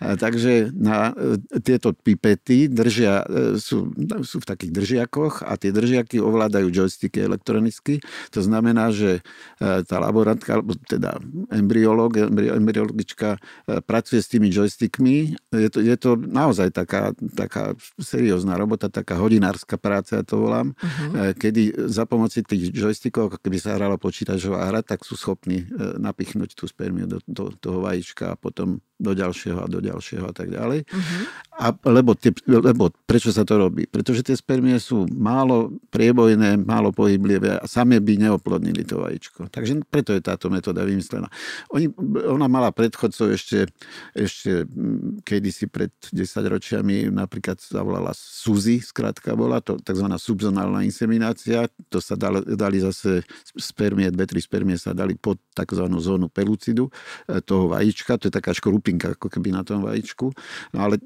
[0.02, 3.94] A, takže na e, tieto pipety držia, e, sú,
[4.26, 8.02] sú v takých držiakoch a tie držiaky ovládajú joysticky elektronicky.
[8.34, 9.22] To znamená, že
[9.58, 11.20] tá laborantka, teda
[11.52, 13.38] embryolog, embryologička e,
[13.84, 15.36] pracuje s tými joystickmi.
[15.52, 20.72] Je to, je to naozaj taká, taká seriózna robota, taká hodinárska práca, ja to volám,
[20.72, 21.36] uh-huh.
[21.36, 26.00] kedy za pomoci tých joystickov, ako keby sa hrala počítačová hra, tak sú schopní e,
[26.00, 30.34] napichnúť tú spermiu do, do toho vajíčka a potom do ďalšieho a do ďalšieho a
[30.34, 30.82] tak ďalej.
[30.82, 31.22] Uh-huh.
[31.58, 33.86] A, lebo, tie, lebo prečo sa to robí?
[33.86, 39.46] Pretože tie spermie sú málo priebojné, málo pohyblivé a same by neoplodnili to vajíčko.
[39.46, 41.26] Takže preto je táto metóda vymyslená.
[41.72, 41.90] Oni,
[42.26, 43.70] ona mala predchodcov ešte,
[44.14, 50.06] ešte mm, kedysi pred 10 ročiami, napríklad zavolala Suzy, skrátka bola to tzv.
[50.10, 51.70] subzonálna inseminácia.
[51.88, 53.22] To sa dali, dali zase
[53.56, 55.84] spermie, dve, tri spermie sa dali pod tzv.
[55.98, 56.90] zónu pelucidu
[57.26, 58.18] e, toho vajíčka.
[58.18, 60.30] To je taká škrupinka ako keby na tom vajíčku.
[60.74, 61.00] No ale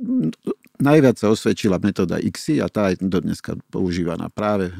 [0.82, 3.22] najviac sa osvedčila metóda XI a tá je do
[3.70, 4.74] používaná práve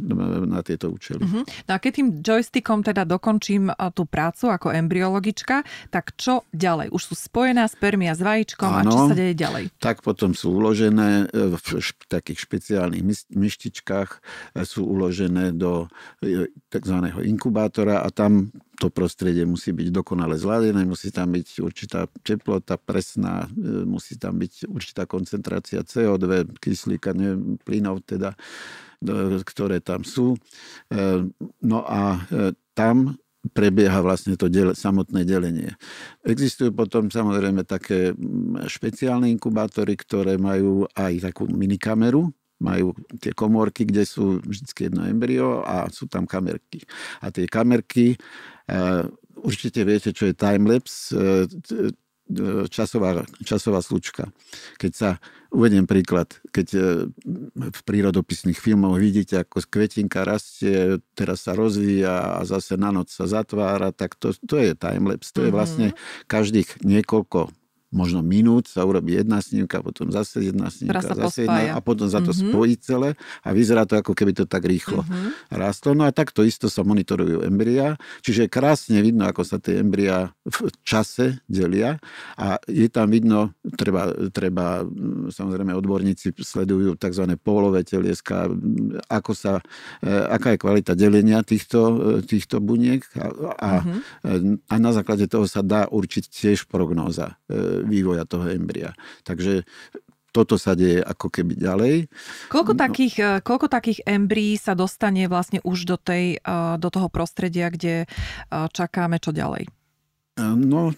[0.46, 1.22] na tieto účely.
[1.22, 1.46] Uh-huh.
[1.46, 5.62] No a keď tým joystickom teda dokončím tú prácu ako embryologička,
[5.94, 6.90] tak čo ďalej?
[6.90, 9.64] Už sú spojená spermia s vajíčkom ano, a čo sa deje ďalej?
[9.78, 11.66] Tak potom sú uložené e, v
[12.10, 14.18] takých špeciálnych myštičkách, e,
[14.66, 15.86] sú uložené do
[16.20, 16.96] e, tzv.
[17.22, 18.50] inkubátora a tam
[18.82, 23.46] to prostredie musí byť dokonale zladené, musí tam byť určitá teplota presná,
[23.86, 28.34] musí tam byť určitá koncentrácia CO2, kyslíka, neviem, plynov teda,
[29.46, 30.34] ktoré tam sú.
[31.62, 32.26] No a
[32.74, 35.74] tam prebieha vlastne to dele, samotné delenie.
[36.22, 38.14] Existujú potom samozrejme také
[38.70, 42.30] špeciálne inkubátory, ktoré majú aj takú minikameru,
[42.62, 46.86] majú tie komórky, kde sú vždy jedno embryo a sú tam kamerky.
[47.18, 48.14] A tie kamerky,
[48.70, 49.10] uh,
[49.42, 51.42] určite viete, čo je timelapse, uh,
[52.70, 54.30] časová, časová slučka.
[54.78, 55.10] Keď sa,
[55.52, 56.66] uvediem príklad, keď
[57.54, 63.28] v prírodopisných filmoch vidíte, ako kvetinka rastie, teraz sa rozvíja a zase na noc sa
[63.28, 65.32] zatvára, tak to, to je timelapse.
[65.36, 65.56] To je mhm.
[65.56, 65.86] vlastne
[66.26, 67.52] každých niekoľko
[67.92, 72.24] možno minút sa urobí jedna snímka, potom zase jedna snímka, zase jedna a potom za
[72.24, 72.50] to mm-hmm.
[72.50, 73.08] spojí celé
[73.44, 75.52] a vyzerá to ako keby to tak rýchlo mm-hmm.
[75.52, 75.92] rastlo.
[75.92, 80.72] No a takto isto sa monitorujú embria, čiže krásne vidno, ako sa tie embria v
[80.82, 82.00] čase delia
[82.40, 84.82] a je tam vidno, treba, treba
[85.28, 87.28] samozrejme odborníci sledujú tzv.
[87.36, 88.48] pólové telieska,
[89.12, 89.60] ako sa,
[90.00, 93.26] e, aká je kvalita delenia týchto, e, týchto buniek a,
[93.60, 94.72] a, mm-hmm.
[94.72, 97.36] a na základe toho sa dá určiť tiež prognóza
[97.82, 98.94] vývoja toho embria.
[99.26, 99.66] Takže
[100.32, 102.08] toto sa deje ako keby ďalej.
[102.48, 102.80] Koľko, no.
[102.80, 107.68] takých, eh, koľko takých embryí sa dostane vlastne už do, tej, eh, do toho prostredia,
[107.68, 109.68] kde eh, čakáme čo ďalej?
[110.40, 110.96] No,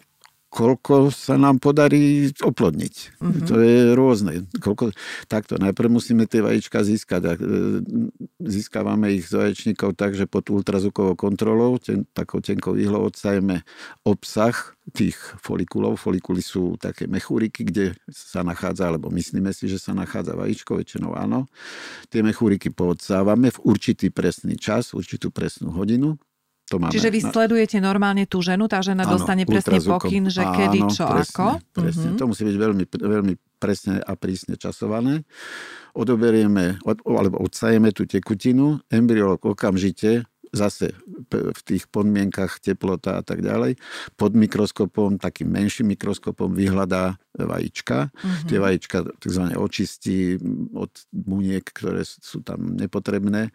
[0.55, 2.95] koľko sa nám podarí oplodniť.
[3.19, 3.43] Uh-huh.
[3.51, 4.47] To je rôzne.
[4.63, 4.95] Koľko,
[5.27, 7.23] takto, najprv musíme tie vajíčka získať.
[7.27, 7.33] A
[8.39, 13.67] získavame ich z vaječníkov tak, že pod ultrazvukovou kontrolou, ten, takou tenkou výhlou odsajeme
[14.07, 14.55] obsah
[14.95, 15.99] tých folikulov.
[15.99, 21.19] Folikuly sú také mechúriky, kde sa nachádza, alebo myslíme si, že sa nachádza vajíčko, väčšinou
[21.19, 21.51] áno.
[22.15, 26.15] Tie mechúriky poodsávame v určitý presný čas, určitú presnú hodinu
[26.69, 26.93] to máme.
[26.93, 30.79] Čiže vy sledujete normálne tú ženu, tá žena áno, dostane presne pokyn, že áno, kedy,
[30.89, 31.47] čo, presne, ako?
[31.77, 32.21] Presne, mm-hmm.
[32.21, 35.29] to musí byť veľmi, veľmi presne a prísne časované.
[35.95, 40.95] Odoberieme, od, alebo odsajeme tú tekutinu, embryolog okamžite zase
[41.35, 43.77] v tých podmienkach teplota a tak ďalej,
[44.15, 48.15] pod mikroskopom, takým menším mikroskopom vyhľadá vajíčka.
[48.15, 48.47] Mm-hmm.
[48.47, 49.43] Tie vajíčka tzv.
[49.59, 50.39] očistí
[50.71, 53.51] od buniek, ktoré sú tam nepotrebné.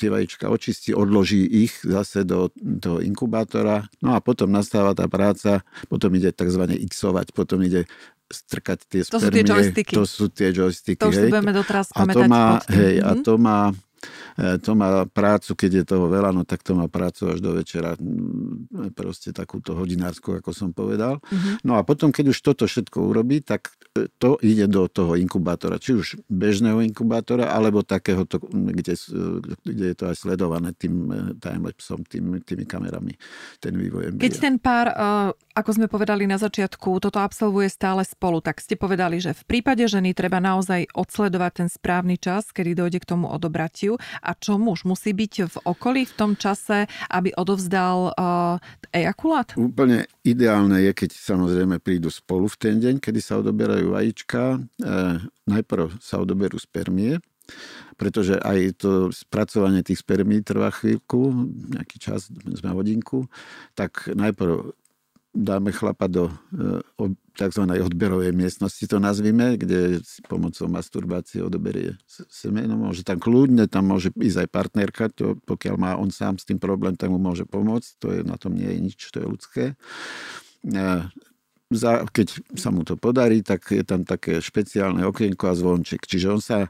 [0.00, 2.48] Tie vajíčka očistí, odloží ich zase do
[2.80, 3.92] toho inkubátora.
[4.00, 5.60] No a potom nastáva tá práca,
[5.92, 6.64] potom ide tzv.
[6.88, 7.84] xovať, potom ide
[8.32, 9.12] strkať tie spermie.
[9.12, 9.92] To sú tie joysticky.
[9.92, 11.02] To sú tie joysticky.
[11.04, 11.28] To už hej.
[11.28, 11.92] budeme doteraz.
[11.92, 13.12] A to má, hej, mm-hmm.
[13.12, 13.91] a to má E,
[14.62, 17.94] to má prácu, keď je toho veľa, no tak to má prácu až do večera.
[17.98, 21.20] Mm, proste takúto hodinárskú, ako som povedal.
[21.22, 21.54] Mm-hmm.
[21.66, 25.78] No a potom, keď už toto všetko urobí, tak e, to ide do toho inkubátora.
[25.78, 28.94] Či už bežného inkubátora, alebo takého, kde,
[29.62, 33.14] kde je to aj sledované tým e, timelapsom, tým, tými kamerami,
[33.62, 34.92] ten vývoj Keď ten pár,
[35.52, 39.84] ako sme povedali na začiatku, toto absolvuje stále spolu, tak ste povedali, že v prípade
[39.84, 44.88] ženy treba naozaj odsledovať ten správny čas, kedy dojde k tomu odobratiu a čo muž
[44.88, 48.56] musí byť v okolí v tom čase, aby odovzdal uh,
[48.92, 49.52] ejakulát?
[49.56, 54.56] Úplne ideálne je, keď samozrejme prídu spolu v ten deň, kedy sa odoberajú vajíčka.
[54.56, 54.58] E,
[55.48, 57.18] najprv sa odoberú spermie,
[57.96, 63.26] pretože aj to spracovanie tých spermí trvá chvíľku, nejaký čas, sme hodinku,
[63.74, 64.74] tak najprv
[65.32, 67.64] dáme chlapa do e, tzv.
[67.64, 71.96] odberovej miestnosti, to nazvime, kde si pomocou masturbácie odoberie
[72.28, 72.76] semeno.
[72.76, 76.60] Môže tam kľudne, tam môže ísť aj partnerka, to, pokiaľ má on sám s tým
[76.60, 77.90] problém, tak mu môže pomôcť.
[78.04, 79.64] To je, na tom nie je nič, to je ľudské.
[81.72, 82.28] E, za, keď
[82.60, 86.04] sa mu to podarí, tak je tam také špeciálne okienko a zvonček.
[86.04, 86.68] Čiže on sa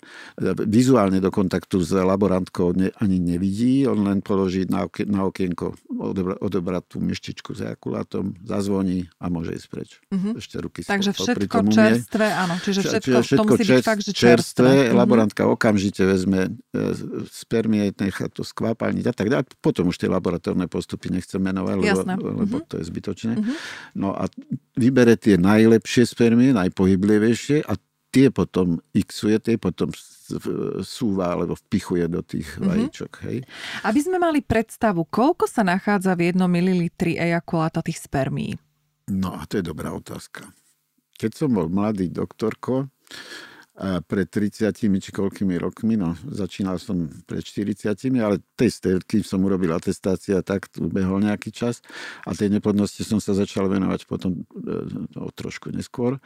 [0.65, 5.75] vizuálne do kontaktu s laborantkou ne, ani nevidí, on len položí na, okien, na okienko,
[5.91, 9.91] odebra, odebrať tú myštičku s ejakulátom, zazvoní a môže ísť preč.
[10.09, 10.39] Uh-huh.
[10.39, 12.55] Ešte ruky Takže všetko čerstvé, áno.
[12.63, 14.73] Čiže všetko, čiže všetko musí čerst, fakt, že čerstvé.
[14.93, 16.81] Laborantka okamžite vezme e,
[17.29, 19.45] spermie, nechá to skvápalniť a tak ďalej.
[19.59, 22.69] Potom už tie laboratórne postupy nechcem menovať, lebo, lebo uh-huh.
[22.69, 23.33] to je zbytočné.
[23.39, 23.55] Uh-huh.
[23.97, 24.29] No a
[24.93, 27.81] vybere tie najlepšie spermie, najpohyblivejšie a
[28.13, 29.89] tie potom xuje, tie potom
[30.85, 32.69] súva alebo vpichuje do tých mm-hmm.
[32.69, 33.13] vajíčok.
[33.25, 33.39] Hej.
[33.89, 38.61] Aby sme mali predstavu, koľko sa nachádza v jednom mililitri ejakuláta tých spermí?
[39.09, 40.53] No a to je dobrá otázka.
[41.17, 42.93] Keď som bol mladý doktorko,
[43.81, 47.89] pred 30 či koľkými rokmi, no začínal som pred 40,
[48.21, 51.81] ale tej kým som urobil atestácia, tak behol nejaký čas
[52.29, 54.45] a tej neplodnosti som sa začal venovať potom
[55.17, 56.21] no, trošku neskôr,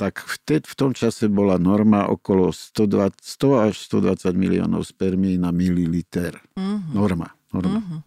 [0.00, 5.36] tak v, te, v tom čase bola norma okolo 120, 100 až 120 miliónov spermí
[5.36, 6.40] na mililiter.
[6.56, 6.80] Uh-huh.
[6.96, 7.36] Norma.
[7.52, 7.84] norma.
[7.84, 8.00] Uh-huh.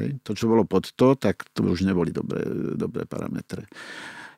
[0.00, 0.24] Hej.
[0.24, 2.48] To, čo bolo pod to, tak to už neboli dobré,
[2.80, 3.68] dobré parametre.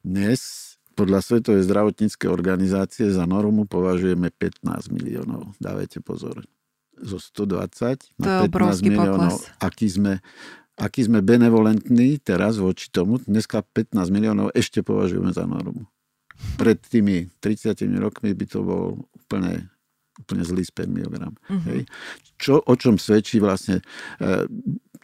[0.03, 5.53] Dnes podľa Svetovej zdravotníckej organizácie za normu považujeme 15 miliónov.
[5.59, 6.47] Dávajte pozor.
[6.95, 9.43] Zo 120 na 15 miliónov.
[9.59, 10.23] Aký sme,
[10.79, 13.19] aký sme benevolentní teraz voči tomu.
[13.19, 15.91] Dneska 15 miliónov ešte považujeme za normu.
[16.55, 19.74] Pred tými 30 rokmi by to bol úplne
[20.20, 21.35] úplne zlý spermiogram.
[21.50, 21.66] Uh-huh.
[21.70, 21.81] Hej.
[22.38, 23.83] Čo, o čom svedčí vlastne
[24.22, 24.46] e,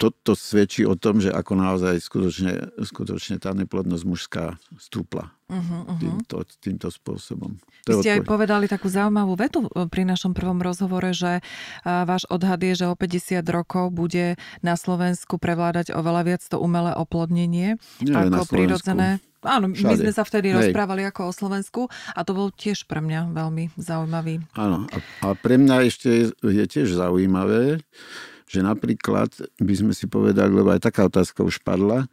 [0.01, 5.61] to, to svedčí o tom, že ako naozaj skutočne, skutočne tá neplodnosť mužská stúpla uh-huh,
[5.61, 5.99] uh-huh.
[6.01, 7.61] Týmto, týmto spôsobom.
[7.85, 11.43] To Vy ste aj povedali takú zaujímavú vetu e, pri našom prvom rozhovore, že e,
[11.85, 16.97] váš odhad je, že o 50 rokov bude na Slovensku prevládať oveľa viac to umelé
[16.97, 19.89] oplodnenie Nie, ako prirodzené Áno, Všade.
[19.89, 20.69] my sme sa vtedy Hej.
[20.69, 21.81] rozprávali ako o Slovensku
[22.13, 24.45] a to bol tiež pre mňa veľmi zaujímavý.
[24.53, 27.81] Áno, a, a pre mňa ešte je, tiež zaujímavé,
[28.45, 32.09] že napríklad by sme si povedali, lebo aj taká otázka už padla e,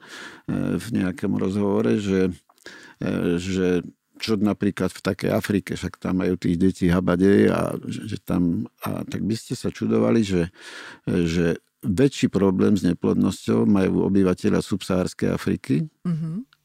[0.79, 2.31] v nejakom rozhovore, že,
[3.03, 3.83] e, že
[4.17, 9.03] čo napríklad v takej Afrike, však tam majú tých detí habadej a že, tam, a
[9.03, 10.47] tak by ste sa čudovali, že,
[11.03, 16.56] e, že väčší problém s neplodnosťou majú obyvateľia subsahárskej Afriky, mm-hmm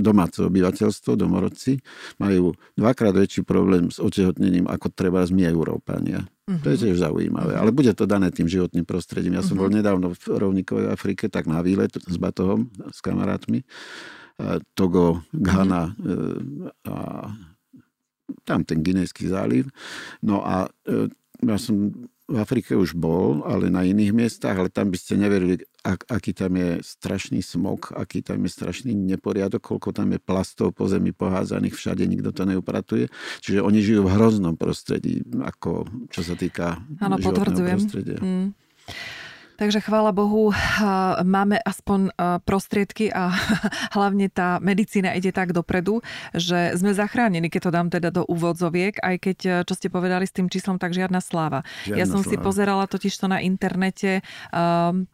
[0.00, 1.76] domáce obyvateľstvo, domorodci,
[2.16, 6.24] majú dvakrát väčší problém s otehotnením ako treba z my Európania.
[6.48, 6.60] Uh-huh.
[6.64, 6.82] To je mhm.
[6.88, 7.52] tiež zaujímavé.
[7.52, 7.62] Uh-huh.
[7.68, 9.36] Ale bude to dané tým životným prostredím.
[9.36, 9.68] Ja som uh-huh.
[9.68, 13.62] bol nedávno v rovníkovej Afrike, tak na výlet s Batohom, s kamarátmi.
[14.78, 16.70] Togo, Ghana uh-huh.
[16.86, 16.96] a
[18.46, 19.66] tam ten Ginejský záliv.
[20.22, 21.10] No a e,
[21.42, 21.90] ja som
[22.28, 26.36] v Afrike už bol, ale na iných miestach, ale tam by ste neverili, ak, aký
[26.36, 31.16] tam je strašný smog, aký tam je strašný neporiadok, koľko tam je plastov po zemi
[31.16, 33.08] pohádzaných, všade nikto to neupratuje.
[33.40, 38.20] Čiže oni žijú v hroznom prostredí, ako čo sa týka ano, životného prostredia.
[38.20, 38.52] Mm.
[39.58, 40.54] Takže chvála Bohu,
[41.26, 42.14] máme aspoň
[42.46, 43.34] prostriedky a
[43.98, 45.98] hlavne tá medicína ide tak dopredu,
[46.30, 50.36] že sme zachránení, keď to dám teda do úvodzoviek, aj keď, čo ste povedali s
[50.36, 51.66] tým číslom, tak žiadna sláva.
[51.90, 52.30] Žiadna ja som sláva.
[52.30, 54.22] si pozerala totiž to na internete
[54.54, 55.10] um,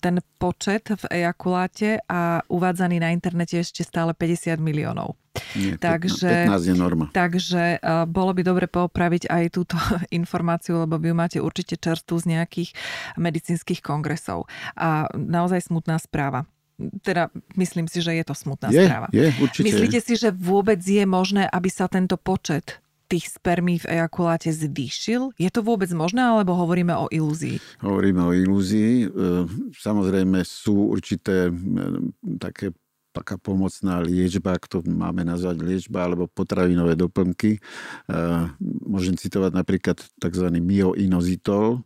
[0.00, 5.16] ten počet v ejakuláte a uvádzaný na internete ešte stále 50 miliónov.
[5.54, 7.04] Nie, takže, 15 je norma.
[7.14, 9.78] Takže uh, bolo by dobre popraviť aj túto
[10.18, 12.70] informáciu, lebo vy ju máte určite čerstvu z nejakých
[13.16, 14.50] medicínskych kongresov.
[14.74, 16.44] A naozaj smutná správa.
[17.02, 19.10] Teda myslím si, že je to smutná je, správa.
[19.10, 19.66] Je, určite.
[19.66, 25.32] Myslíte si, že vôbec je možné, aby sa tento počet tých spermí v ejakuláte zvýšil?
[25.40, 27.56] Je to vôbec možné, alebo hovoríme o ilúzii?
[27.80, 28.92] Hovoríme o ilúzii.
[29.04, 29.06] E,
[29.72, 31.52] samozrejme sú určité e,
[32.36, 32.76] také
[33.08, 37.58] taká pomocná liečba, ak to máme nazvať liečba, alebo potravinové doplnky.
[37.58, 37.60] E,
[38.84, 40.46] môžem citovať napríklad tzv.
[40.60, 41.82] myoinozitol,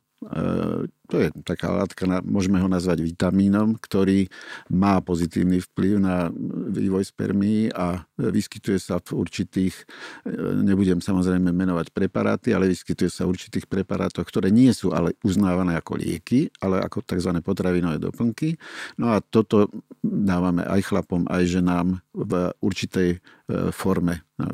[1.12, 4.33] to je taká látka, môžeme ho nazvať vitamínom, ktorý
[4.72, 6.33] má pozitívny vplyv na
[6.72, 9.77] vývoj spermí a vyskytuje sa v určitých,
[10.25, 10.33] e,
[10.64, 15.77] nebudem samozrejme menovať preparáty, ale vyskytuje sa v určitých preparátoch, ktoré nie sú ale uznávané
[15.77, 17.44] ako lieky, ale ako tzv.
[17.44, 18.57] potravinové doplnky.
[18.96, 19.68] No a toto
[20.01, 23.18] dávame aj chlapom, aj ženám v určitej e,
[23.68, 24.48] forme e,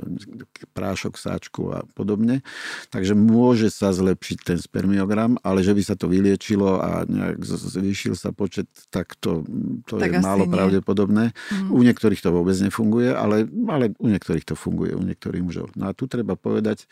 [0.74, 2.42] prášok, sáčku a podobne.
[2.90, 7.44] Takže môže sa zlepšiť ten spermiogram, ale že by sa to vyliečilo zvýšilo a nejak
[7.44, 9.44] zvýšil sa počet, tak to,
[9.84, 10.54] to tak je málo nie.
[10.56, 11.24] pravdepodobné.
[11.52, 11.68] Mm.
[11.68, 15.76] U niektorých to vôbec nefunguje, ale, ale u niektorých to funguje, u niektorých mužov.
[15.76, 16.88] No a tu treba povedať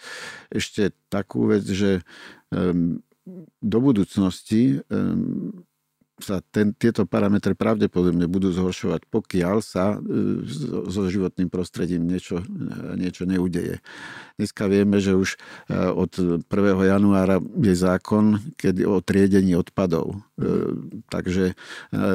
[0.53, 2.05] ešte takú vec, že
[2.53, 3.01] um,
[3.64, 5.64] do budúcnosti um,
[6.16, 10.48] sa ten, tieto parametre pravdepodobne budú zhoršovať, pokiaľ sa e,
[10.88, 13.85] so životným prostredím niečo, e, niečo neudeje.
[14.40, 15.37] Dneska vieme, že už
[15.68, 16.48] e, od 1.
[16.88, 20.24] januára je zákon kedy o triedení odpadov.
[21.08, 21.56] Takže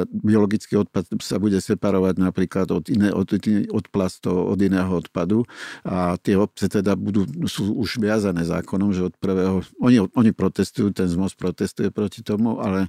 [0.06, 3.26] biologický odpad sa bude separovať napríklad od, iné, od,
[3.74, 5.42] od plastov, od iného odpadu
[5.82, 9.66] a tie obce teda budú, sú už viazané zákonom, že od prvého...
[9.82, 12.86] Oni, oni protestujú, ten zmoz protestuje proti tomu, ale,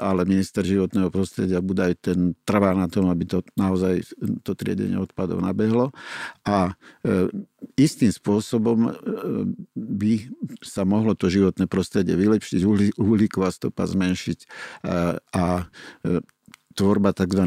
[0.00, 4.02] ale minister životného prostredia Budaj ten trvá na tom, aby to naozaj
[4.42, 5.94] to triedenie odpadov nabehlo.
[6.44, 6.74] A
[7.06, 7.30] e,
[7.78, 8.92] istým spôsobom e,
[9.74, 10.12] by
[10.60, 12.60] sa mohlo to životné prostredie vylepšiť,
[12.98, 14.46] uhlíková stopa zmenšiť e,
[15.20, 15.64] a e,
[16.76, 17.42] tvorba tzv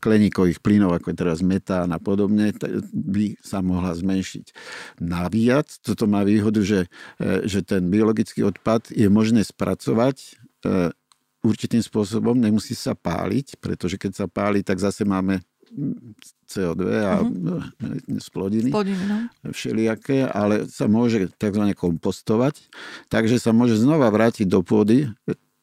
[0.00, 2.54] skleníkových plynov, ako je teraz metán a podobne,
[2.94, 4.54] by sa mohla zmenšiť.
[5.02, 6.88] Navíjať, toto má výhodu, že,
[7.20, 10.40] e, že ten biologický odpad je možné spracovať
[11.40, 15.40] určitým spôsobom, nemusí sa páliť, pretože keď sa páli, tak zase máme
[16.50, 17.62] CO2 a uh-huh.
[18.18, 19.16] splodiny, splodiny no.
[19.54, 21.64] všelijaké, ale sa môže tzv.
[21.78, 22.66] kompostovať,
[23.06, 25.06] takže sa môže znova vrátiť do pôdy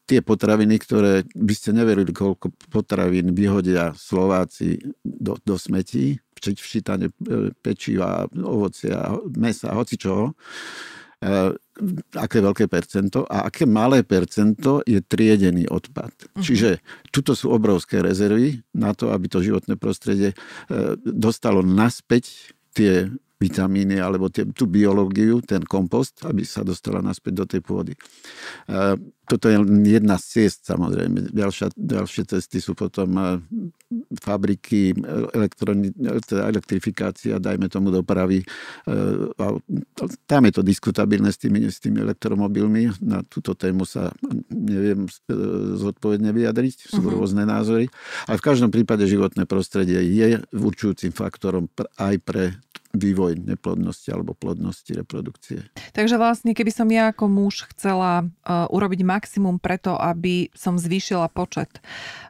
[0.07, 7.51] tie potraviny, ktoré by ste neverili, koľko potravín vyhodia Slováci do, do smetí, včítane e,
[7.59, 10.31] pečiva, ovocia, mesa, hoci čoho
[11.17, 11.49] Eh,
[12.17, 16.11] aké veľké percento a aké malé percento je triedený odpad.
[16.11, 16.43] Uh-huh.
[16.43, 16.81] Čiže
[17.13, 24.01] tuto sú obrovské rezervy na to, aby to životné prostredie eh, dostalo naspäť tie vitamíny
[24.01, 27.93] alebo tie, tú biológiu, ten kompost, aby sa dostala naspäť do tej pôdy.
[28.69, 29.59] Eh, toto je
[29.91, 31.35] jedna z ciest, samozrejme.
[31.35, 33.27] Ďalšia, ďalšie cesty sú potom eh,
[34.23, 34.95] fabriky,
[35.35, 35.91] elektroni,
[36.23, 38.47] teda elektrifikácia, dajme tomu dopravy.
[38.87, 39.27] Eh,
[40.25, 43.03] tam je to diskutabilné s tými, s tými elektromobilmi.
[43.03, 44.15] Na túto tému sa
[44.47, 45.35] neviem eh,
[45.75, 46.87] zodpovedne vyjadriť.
[46.87, 47.19] Sú uh-huh.
[47.19, 47.91] rôzne názory.
[48.31, 51.67] Ale v každom prípade životné prostredie je určujúcim faktorom
[51.99, 52.43] aj pre
[52.97, 55.63] vývoj neplodnosti alebo plodnosti reprodukcie.
[55.93, 61.29] Takže vlastne, keby som ja ako muž chcela uh, urobiť maximum preto, aby som zvýšila
[61.31, 61.81] počet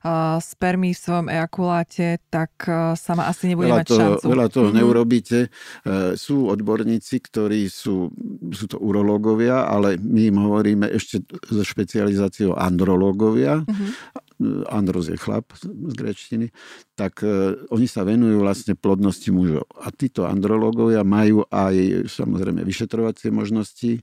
[0.04, 4.26] uh, spermí v svojom ejakuláte, tak uh, sa ma asi nebude veľa mať toho, šancu.
[4.28, 4.80] Veľa toho mm-hmm.
[4.84, 5.40] neurobíte.
[5.48, 8.12] Uh, sú odborníci, ktorí sú,
[8.52, 13.64] sú to urológovia, ale my im hovoríme ešte so špecializáciou andrológovia.
[13.64, 14.26] Mm-hmm
[14.70, 16.54] Andros je chlap z grečtiny,
[16.94, 19.66] tak uh, oni sa venujú vlastne plodnosti mužov.
[19.82, 20.57] A títo andrológovia
[21.06, 24.02] majú aj samozrejme vyšetrovacie možnosti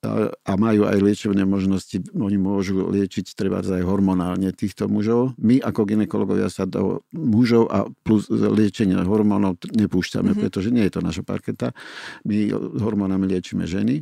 [0.00, 2.00] a majú aj liečebné možnosti.
[2.16, 5.36] Oni môžu liečiť treba aj hormonálne týchto mužov.
[5.36, 10.40] My ako ginekologovia sa do mužov a plus liečenie hormónov nepúšťame, mm-hmm.
[10.40, 11.76] pretože nie je to naša parketa.
[12.24, 12.48] My
[12.80, 14.00] hormónami liečíme ženy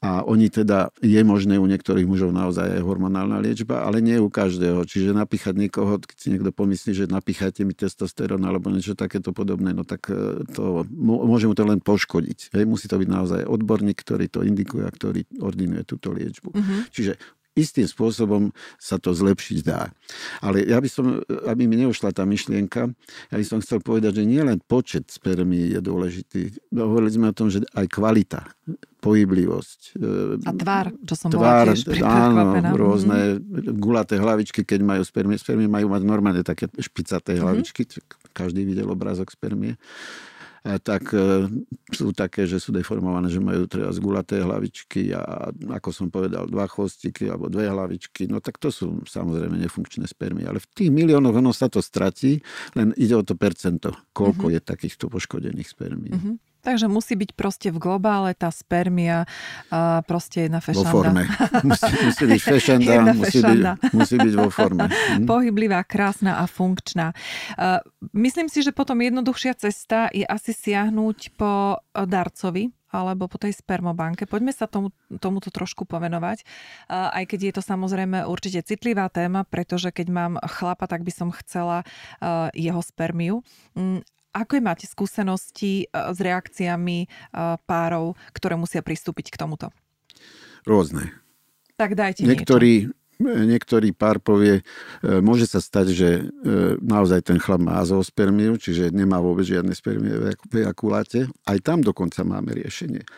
[0.00, 4.32] a oni teda, je možné u niektorých mužov naozaj aj hormonálna liečba, ale nie u
[4.32, 4.88] každého.
[4.88, 9.76] Čiže napíchať niekoho, keď si niekto pomyslí, že napíchajte mi testosterón alebo niečo takéto podobné,
[9.76, 12.56] no tak e, to môže mu to len poškodiť.
[12.56, 16.50] Hej, musí to byť naozaj odborník, ktorý to indikuje a ktorý ordinuje túto liečbu.
[16.54, 16.80] Uh-huh.
[16.92, 17.16] Čiže
[17.56, 19.88] istým spôsobom sa to zlepšiť dá.
[20.44, 22.92] Ale ja by som, aby mi neušla tá myšlienka,
[23.32, 26.40] ja by som chcel povedať, že nielen počet spermí je dôležitý.
[26.76, 28.44] Hovorili sme o tom, že aj kvalita,
[29.00, 29.80] pohyblivosť.
[30.44, 33.80] A tvár, čo som tvár, bola tiež áno, rôzne mm-hmm.
[33.80, 35.40] gulaté hlavičky, keď majú spermie.
[35.40, 37.40] Spermie majú mať normálne také špicaté mhm.
[37.40, 37.88] hlavičky.
[37.88, 38.36] Mm-hmm.
[38.36, 39.80] Každý videl obrázok spermie
[40.82, 41.46] tak e,
[41.94, 46.66] sú také, že sú deformované, že majú treba zgulaté hlavičky a ako som povedal, dva
[46.66, 48.26] chvostiky alebo dve hlavičky.
[48.26, 50.42] No tak to sú samozrejme nefunkčné spermy.
[50.42, 52.42] Ale v tých miliónoch ono sa to stratí,
[52.74, 54.54] len ide o to percento, koľko uh-huh.
[54.58, 56.10] je takýchto poškodených spermí.
[56.10, 56.34] Uh-huh.
[56.66, 59.22] Takže musí byť proste v globále tá spermia
[59.70, 60.90] a proste jedna fešanda.
[60.90, 61.22] Vo forme.
[61.62, 63.60] Musí, musí byť fešanda, musí byť,
[63.94, 64.90] musí byť vo forme.
[64.90, 65.30] Hm?
[65.30, 67.14] Pohyblivá, krásna a funkčná.
[68.10, 74.24] Myslím si, že potom jednoduchšia cesta je asi siahnuť po darcovi, alebo po tej spermobanke.
[74.24, 76.42] Poďme sa tomu, tomuto trošku povenovať,
[76.88, 81.28] aj keď je to samozrejme určite citlivá téma, pretože keď mám chlapa, tak by som
[81.34, 81.84] chcela
[82.56, 83.44] jeho spermiu.
[84.36, 87.08] Aké máte skúsenosti e, s reakciami e,
[87.64, 89.72] párov, ktoré musia pristúpiť k tomuto?
[90.68, 91.16] Rôzne.
[91.80, 93.04] Tak dajte Niektorí, niečo.
[93.16, 94.60] Niektorý pár povie,
[95.00, 96.08] môže sa stať, že
[96.84, 101.24] naozaj ten chlap má zoospermiu, čiže nemá vôbec žiadne spermie v ejakuláte.
[101.48, 103.08] Aj tam dokonca máme riešenie.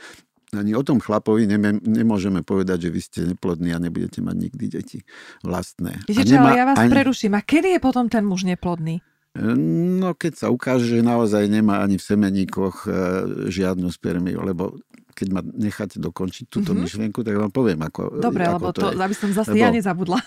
[0.54, 1.50] Ani o tom chlapovi
[1.82, 4.98] nemôžeme povedať, že vy ste neplodní a nebudete mať nikdy deti
[5.42, 6.06] vlastné.
[6.06, 6.94] Viete čo, ale ja vás ani...
[6.94, 7.34] preruším.
[7.34, 9.02] A kedy je potom ten muž neplodný?
[9.98, 12.90] No keď sa ukáže, že naozaj nemá ani v semeníkoch e,
[13.48, 14.74] žiadnu spermiu, lebo
[15.14, 16.82] keď ma necháte dokončiť túto mm-hmm.
[16.86, 19.02] myšlienku, tak vám poviem, ako Dobre, ako lebo to, to, je.
[19.02, 20.18] aby som zase lebo, ja nezabudla.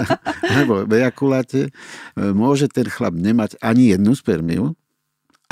[0.58, 1.60] lebo v ejakuláte
[2.18, 4.74] môže ten chlap nemať ani jednu spermiu,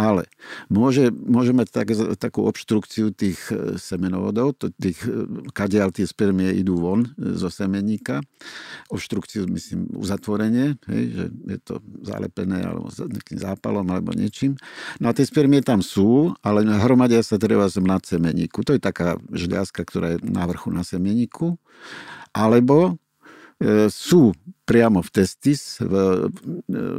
[0.00, 0.24] ale
[0.72, 6.80] môže, môže mať tak, takú obštrukciu tých e, semenovodov, tých, e, kadiaľ tie spermie idú
[6.80, 8.24] von e, zo semeníka.
[8.88, 14.56] Obštrukciu, myslím, uzatvorenie, hej, že je to zalepené alebo nejakým zápalom alebo niečím.
[15.04, 18.64] No a tie spermie tam sú, ale hromadia sa treba na semeníku.
[18.64, 21.60] To je taká žľazka, ktorá je na vrchu na semeníku.
[22.32, 22.96] Alebo
[23.90, 24.32] sú
[24.64, 25.92] priamo v testis, v,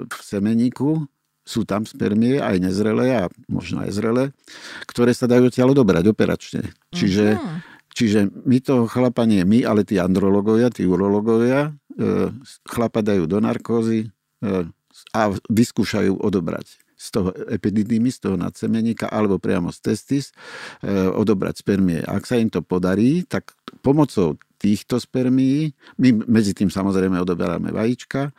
[0.05, 1.09] v semeníku,
[1.41, 4.23] sú tam spermie, aj nezrelé a možno aj zrelé,
[4.85, 6.61] ktoré sa dajú odtiaľ odobrať operačne.
[6.93, 7.57] Čiže, uh-huh.
[7.97, 12.29] čiže my toho chlapa nie my, ale tí andrologovia, tí urologovia e,
[12.69, 14.07] chlapa dajú do narkózy e,
[15.17, 21.65] a vyskúšajú odobrať z toho epididymy, z toho nadsemeníka alebo priamo z testis e, odobrať
[21.65, 22.05] spermie.
[22.05, 25.73] Ak sa im to podarí, tak pomocou týchto spermií.
[25.97, 28.29] My medzi tým samozrejme odoberáme vajíčka.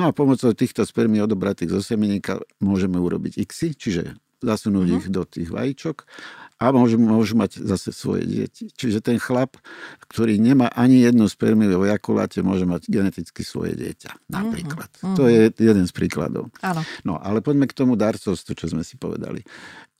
[0.00, 4.98] No a pomocou týchto spermií odobratých zo semeníka môžeme urobiť X, čiže zasunúť uh-huh.
[5.04, 6.08] ich do tých vajíčok
[6.56, 8.72] a môžu, môžu mať zase svoje deti.
[8.72, 9.60] Čiže ten chlap,
[10.08, 14.32] ktorý nemá ani jednu spermiu vo jakuláte, môže mať geneticky svoje dieťa.
[14.32, 14.88] Napríklad.
[15.04, 15.16] Uh-huh.
[15.20, 16.48] To je jeden z príkladov.
[16.64, 16.80] Áno.
[17.04, 19.44] No, ale poďme k tomu darcovstvu, čo sme si povedali.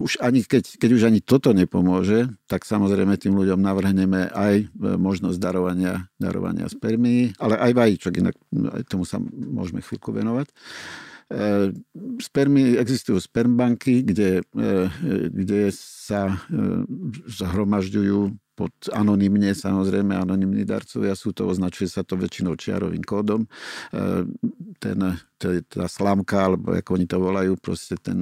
[0.00, 4.66] Už ani, keď, keď už ani toto nepomôže, tak samozrejme tým ľuďom navrhneme aj e,
[4.96, 8.36] možnosť darovania, darovania spermií, ale aj vajíčok, inak
[8.76, 10.52] aj tomu sa môžeme chvíľku venovať.
[12.22, 14.74] Spermy, existujú spermbanky, kde, e,
[15.27, 16.87] kde sa e,
[17.27, 23.45] zhromažďujú pod anonymne, samozrejme anonimní darcovia sú to, označuje sa to väčšinou čiarovým kódom.
[24.81, 24.99] Ten,
[25.68, 28.16] tá slámka, alebo ako oni to volajú, proste ten,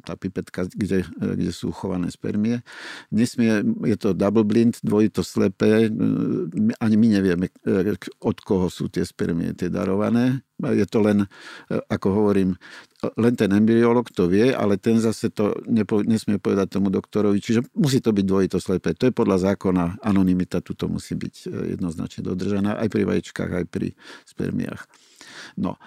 [0.00, 2.64] tá pipetka, kde, kde sú chované spermie.
[3.12, 5.92] Nesmie, je to double blind, dvojito slepé,
[6.80, 7.52] ani my nevieme,
[8.24, 11.26] od koho sú tie spermie tie darované je to len, e,
[11.88, 12.58] ako hovorím,
[13.14, 17.70] len ten embryolog to vie, ale ten zase to nepo, nesmie povedať tomu doktorovi, čiže
[17.78, 18.98] musí to byť dvojito slepé.
[18.98, 23.64] To je podľa zákona, anonimita tuto musí byť e, jednoznačne dodržaná aj pri vajíčkach, aj
[23.70, 23.94] pri
[24.26, 24.82] spermiách.
[25.54, 25.78] No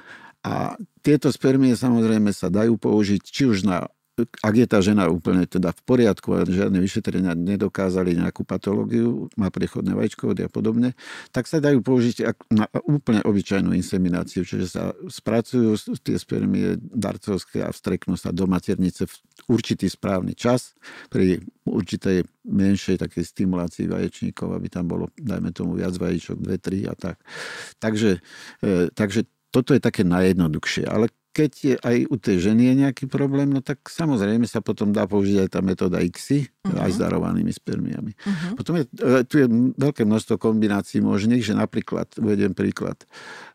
[0.42, 3.86] a tieto spermie samozrejme sa dajú použiť či už na
[4.20, 9.48] ak je tá žena úplne teda v poriadku a žiadne vyšetrenia nedokázali nejakú patológiu, má
[9.48, 10.94] prechodné vajíčkovody a podobne,
[11.32, 17.72] tak sa dajú použiť na úplne obyčajnú insemináciu, čiže sa spracujú tie spermie darcovské a
[17.72, 19.16] vstreknú sa do maternice v
[19.48, 20.76] určitý správny čas
[21.08, 26.84] pri určitej menšej takej stimulácii vaječníkov, aby tam bolo, dajme tomu, viac vajíčok, dve, tri
[26.84, 27.22] a tak.
[27.80, 28.20] Takže,
[28.60, 30.88] e, takže toto je také najjednoduchšie.
[30.88, 34.92] Ale keď je aj u tej ženy je nejaký problém, no tak samozrejme sa potom
[34.92, 36.76] dá použiť aj tá metóda X, uh-huh.
[36.76, 38.12] aj s darovanými spermiami.
[38.12, 38.54] Uh-huh.
[38.60, 39.48] Potom je, e, tu je
[39.80, 43.00] veľké množstvo kombinácií možných, že napríklad, uvediem príklad,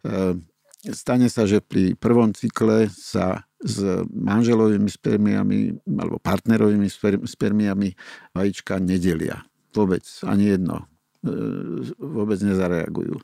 [0.09, 0.41] e,
[0.89, 5.59] stane sa, že pri prvom cykle sa s manželovými spermiami
[5.97, 6.89] alebo partnerovými
[7.25, 7.89] spermiami
[8.33, 9.45] vajíčka nedelia.
[9.77, 10.89] Vôbec, ani jedno.
[11.21, 11.35] E,
[12.01, 13.21] vôbec nezareagujú.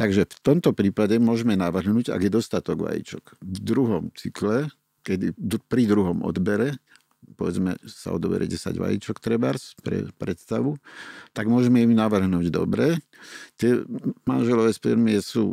[0.00, 3.36] Takže v tomto prípade môžeme navrhnúť, ak je dostatok vajíčok.
[3.36, 4.72] V druhom cykle,
[5.04, 5.36] kedy
[5.68, 6.80] pri druhom odbere,
[7.36, 10.80] povedzme sa odobere 10 vajíčok trebárs pre predstavu,
[11.36, 12.96] tak môžeme im navrhnúť dobre.
[13.60, 13.84] Tie
[14.24, 15.52] manželové spermie sú,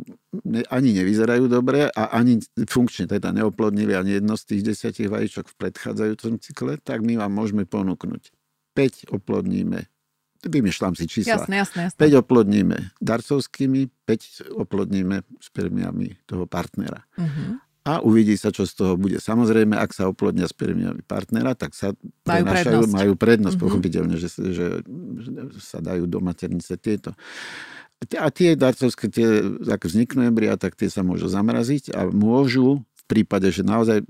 [0.72, 5.58] ani nevyzerajú dobre a ani funkčne teda neoplodnili ani jedno z tých desiatich vajíčok v
[5.60, 8.32] predchádzajúcom cykle, tak my vám môžeme ponúknuť
[8.72, 9.92] 5 oplodníme
[10.44, 11.42] vymýšľam si čísla.
[11.42, 11.98] Jasné, jasné, jasné.
[11.98, 17.02] 5 oplodníme darcovskými, 5 oplodníme spermiami toho partnera.
[17.18, 17.58] Uh-huh.
[17.88, 19.16] A uvidí sa, čo z toho bude.
[19.16, 21.96] Samozrejme, ak sa oplodnia spermiami partnera, tak sa
[22.28, 23.66] majú prednosť, majú prednosť uh-huh.
[23.66, 24.84] pochopiteľne, že, že,
[25.24, 27.16] že sa dajú do maternice tieto.
[27.98, 33.48] A tie darcovské, tie, ak vzniknú embria, tak tie sa môžu zamraziť a môžu prípade,
[33.48, 34.04] že naozaj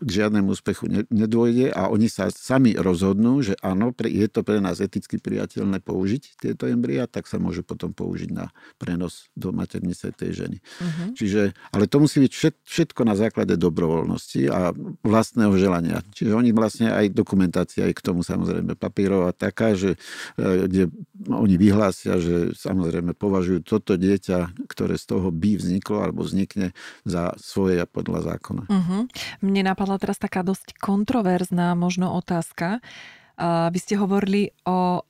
[0.00, 4.80] k žiadnemu úspechu nedôjde a oni sa sami rozhodnú, že áno, je to pre nás
[4.80, 8.48] eticky priateľné použiť tieto embria, tak sa môžu potom použiť na
[8.80, 10.56] prenos do maternice tej ženy.
[10.64, 11.12] Uh-huh.
[11.12, 12.32] Čiže, ale to musí byť
[12.64, 14.72] všetko na základe dobrovoľnosti a
[15.04, 16.00] vlastného želania.
[16.16, 20.00] Čiže oni vlastne aj dokumentácia aj k tomu samozrejme papírová taká, že
[20.40, 20.82] e, kde
[21.28, 26.72] oni vyhlásia, že samozrejme považujú toto dieťa, ktoré z toho by vzniklo alebo vznikne
[27.04, 28.70] za svoje podľa zákona zákona.
[28.70, 29.02] Uh-huh.
[29.42, 32.78] Mne napadla teraz taká dosť kontroverzná možno otázka.
[33.34, 35.02] Uh, vy ste hovorili o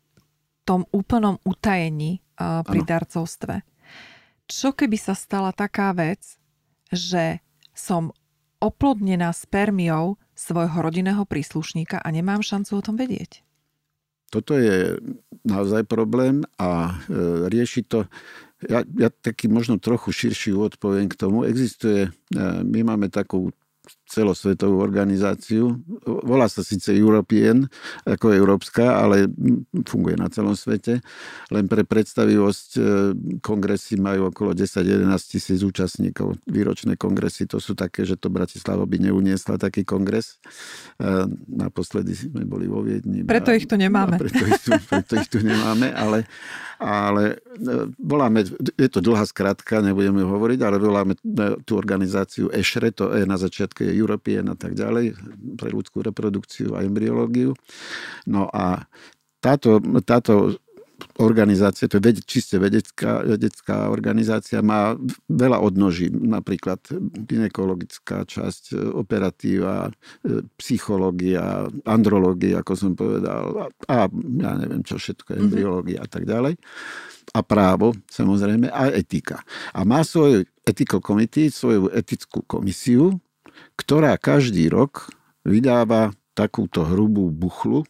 [0.65, 2.89] tom úplnom utajení uh, pri ano.
[2.89, 3.55] darcovstve.
[4.49, 6.41] Čo keby sa stala taká vec,
[6.89, 7.45] že
[7.77, 8.17] som
[8.59, 13.45] oplodnená spermiou svojho rodinného príslušníka a nemám šancu o tom vedieť?
[14.29, 15.01] toto je
[15.49, 17.01] naozaj problém a
[17.49, 18.05] rieši to
[18.67, 21.47] ja, ja taký možno trochu širší úvod poviem k tomu.
[21.47, 22.11] Existuje,
[22.65, 23.55] my máme takú
[24.09, 25.77] celosvetovú organizáciu.
[26.05, 27.69] Volá sa síce European,
[28.09, 29.29] ako európska, ale
[29.85, 31.05] funguje na celom svete.
[31.53, 32.81] Len pre predstavivosť e,
[33.45, 36.41] kongresy majú okolo 10-11 tisíc účastníkov.
[36.49, 40.41] Výročné kongresy to sú také, že to Bratislava by neuniesla taký kongres.
[40.97, 43.29] E, naposledy sme boli vo Viedni.
[43.29, 44.17] Preto ich tu nemáme.
[44.17, 46.25] Preto ich tu, preto ich tu nemáme, ale,
[46.81, 51.13] ale e, voláme, je to dlhá skratka, nebudeme hovoriť, ale voláme
[51.69, 55.19] tú organizáciu ESHRE, to je na začiatku je European a tak ďalej,
[55.59, 57.59] pre ľudskú reprodukciu a embryológiu.
[58.31, 58.87] No a
[59.43, 60.59] táto, táto
[61.19, 64.95] organizácia, to je čiste vedecká, vedecká organizácia, má
[65.31, 66.83] veľa odnoží, napríklad
[67.27, 69.91] ginekologická časť, operatíva,
[70.59, 75.39] psychológia, andrológia, ako som povedal, a ja neviem čo všetko, mhm.
[75.39, 76.59] embryológia a tak ďalej.
[77.37, 79.45] A právo, samozrejme, a etika.
[79.77, 83.21] A má svoj ethical committee, svoju etickú komisiu,
[83.79, 85.11] ktorá každý rok
[85.47, 87.83] vydáva takúto hrubú buchlu,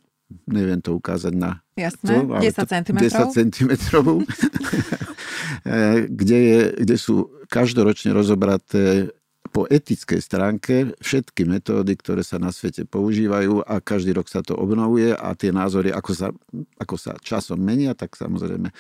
[0.48, 1.60] neviem to ukázať na...
[1.76, 2.96] Jasné, to, 10 cm.
[3.00, 3.70] 10 cm,
[6.10, 9.12] kde, je, kde sú každoročne rozobraté
[9.48, 14.54] po etickej stránke všetky metódy, ktoré sa na svete používajú a každý rok sa to
[14.54, 16.28] obnovuje a tie názory, ako sa,
[16.78, 18.74] ako sa časom menia, tak samozrejme e,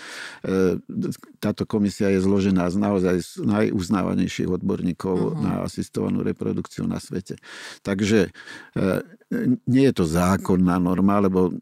[1.42, 5.40] táto komisia je zložená z naozaj z najuznávanejších odborníkov uh-huh.
[5.40, 7.40] na asistovanú reprodukciu na svete.
[7.82, 8.30] Takže e,
[9.68, 11.52] nie je to zákonná norma, lebo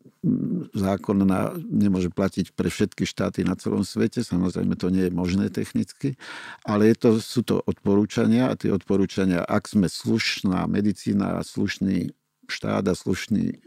[0.71, 6.15] zákonná nemôže platiť pre všetky štáty na celom svete, samozrejme to nie je možné technicky,
[6.63, 12.15] ale je to, sú to odporúčania a tie odporúčania, ak sme slušná medicína, slušný
[12.47, 13.59] štát a slušný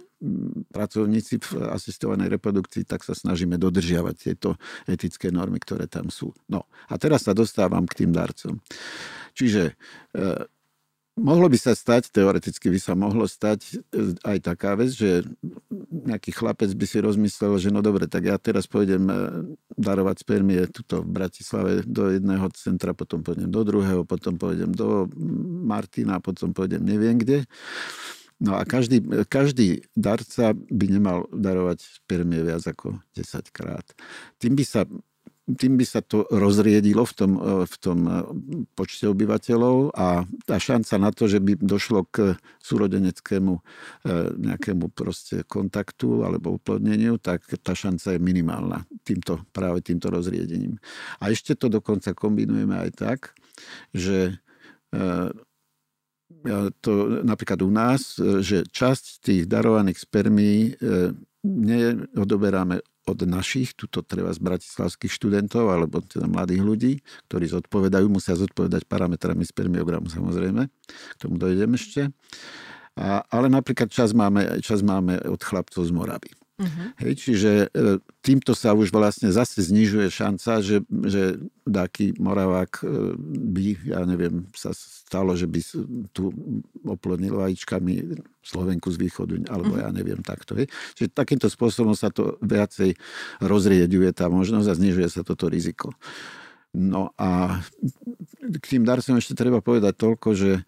[0.75, 6.35] pracovníci v asistovanej reprodukcii, tak sa snažíme dodržiavať tieto etické normy, ktoré tam sú.
[6.51, 8.59] No a teraz sa dostávam k tým darcom.
[9.31, 9.73] Čiže e,
[11.19, 15.27] Mohlo by sa stať, teoreticky by sa mohlo stať e, aj taká vec, že
[15.91, 19.15] nejaký chlapec by si rozmyslel, že no dobre, tak ja teraz pôjdem e,
[19.75, 25.11] darovať spermie tuto v Bratislave do jedného centra, potom pôjdem do druhého, potom pôjdem do
[25.67, 27.43] Martina, potom pôjdem neviem kde.
[28.39, 33.83] No a každý, každý darca by nemal darovať spermie viac ako 10 krát.
[34.39, 34.87] Tým by sa
[35.57, 38.11] tým by sa to rozriedilo v tom, e, v tom e,
[38.77, 43.61] počte obyvateľov a tá šanca na to, že by došlo k súrodeneckému e,
[44.37, 50.77] nejakému proste kontaktu alebo uplodneniu, tak tá šanca je minimálna týmto, práve týmto rozriedením.
[51.23, 53.19] A ešte to dokonca kombinujeme aj tak,
[53.93, 54.41] že
[56.81, 56.91] to
[57.21, 60.73] napríklad u nás, že časť tých darovaných spermí
[61.45, 62.81] neodoberáme
[63.11, 66.93] od našich, tuto treba z bratislavských študentov alebo teda mladých ľudí,
[67.27, 70.71] ktorí zodpovedajú, musia zodpovedať parametrami spermiogramu samozrejme.
[70.89, 72.13] K tomu dojdem ešte.
[72.95, 76.38] A, ale napríklad čas máme, čas máme od chlapcov z Moravy.
[76.59, 76.91] Uh-huh.
[76.99, 83.15] Hej, čiže e, týmto sa už vlastne zase znižuje šanca, že, že taký Moravák e,
[83.47, 85.59] by, ja neviem, sa stalo, že by
[86.11, 86.35] tu
[86.83, 89.87] oplodnil vajíčkami Slovenku z východu, alebo uh-huh.
[89.87, 90.59] ja neviem takto.
[90.59, 90.67] Hej.
[90.99, 92.99] Čiže takýmto spôsobom sa to viacej
[93.39, 95.95] rozrieďuje tá možnosť a znižuje sa toto riziko.
[96.69, 97.61] No a
[98.45, 100.61] k tým darcom ešte treba povedať toľko, že e,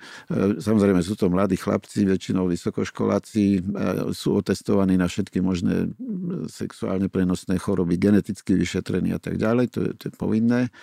[0.57, 3.59] samozrejme sú to mladí chlapci, väčšinou vysokoškoláci, e,
[4.09, 5.93] sú otestovaní na všetky možné
[6.49, 10.73] sexuálne prenosné choroby, geneticky vyšetrení a tak ďalej, to je, to je povinné.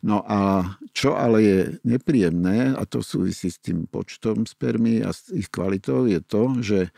[0.00, 5.28] No a čo ale je nepríjemné, a to súvisí s tým počtom spermí a s
[5.36, 6.90] ich kvalitou, je to, že e,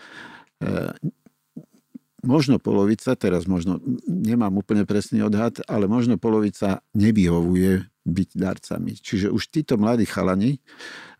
[2.24, 9.00] možno polovica, teraz možno nemám úplne presný odhad, ale možno polovica nevyhovuje byť darcami.
[9.00, 10.60] Čiže už títo mladí chalani